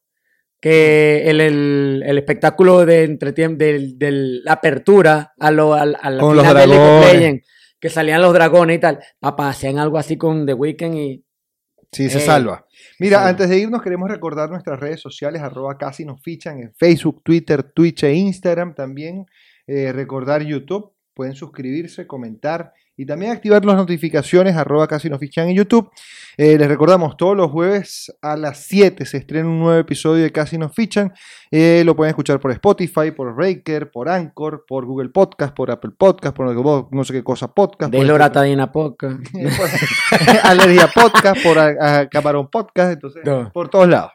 [0.61, 3.97] que el, el, el espectáculo de entretiempo, de,
[4.43, 7.41] la apertura a, lo, al- a la Con los del dragones.
[7.79, 8.99] Que salían los dragones y tal.
[9.19, 11.23] Papá, hacían algo así con The Weeknd y.
[11.91, 12.65] Sí, se Eh, salva.
[12.99, 13.29] Mira, salva.
[13.29, 17.61] antes de irnos queremos recordar nuestras redes sociales, arroba casi nos fichan en Facebook, Twitter,
[17.63, 18.73] Twitch e Instagram.
[18.73, 19.25] También
[19.67, 25.49] eh, recordar YouTube, pueden suscribirse, comentar y también activar las notificaciones, arroba casi nos fichan
[25.49, 25.89] en YouTube.
[26.37, 30.31] Eh, les recordamos, todos los jueves a las 7 se estrena un nuevo episodio de
[30.31, 31.13] Casi nos fichan.
[31.51, 35.91] Eh, lo pueden escuchar por Spotify, por Breaker, por Anchor, por Google Podcast, por Apple
[35.97, 36.53] Podcast, por
[36.93, 37.91] no sé qué cosa podcast.
[37.91, 38.95] De Loratadina por
[40.43, 43.51] Alergia Podcast, por a- a Camarón Podcast, entonces, No.
[43.53, 44.11] por todos lados.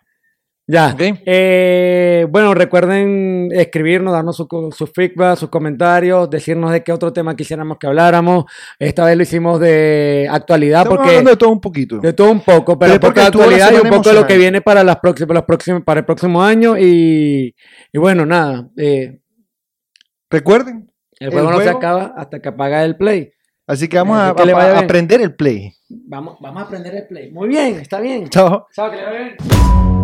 [0.73, 0.95] Ya.
[1.27, 7.13] Eh, bueno, recuerden escribirnos, darnos su, co- su feedback, sus comentarios, decirnos de qué otro
[7.13, 8.45] tema quisiéramos que habláramos.
[8.79, 11.11] Esta vez lo hicimos de actualidad Estamos porque.
[11.11, 11.99] hablando de todo un poquito.
[11.99, 14.61] De todo un poco, pero porque de actualidad y un poco de lo que viene
[14.61, 16.79] para, las próximas, los próximos, para el próximo año.
[16.79, 17.53] Y,
[17.93, 19.19] y bueno, nada, eh,
[20.31, 23.33] Recuerden, el El juego no se acaba hasta que apaga el play.
[23.67, 24.51] así que vamos a, Así
[24.85, 25.73] aprender el play.
[25.89, 27.33] Vamos, vamos a aprender el play.
[27.33, 28.29] Muy bien, está bien.
[28.29, 28.69] Chao.
[28.73, 30.00] Chao, que le vaya bien.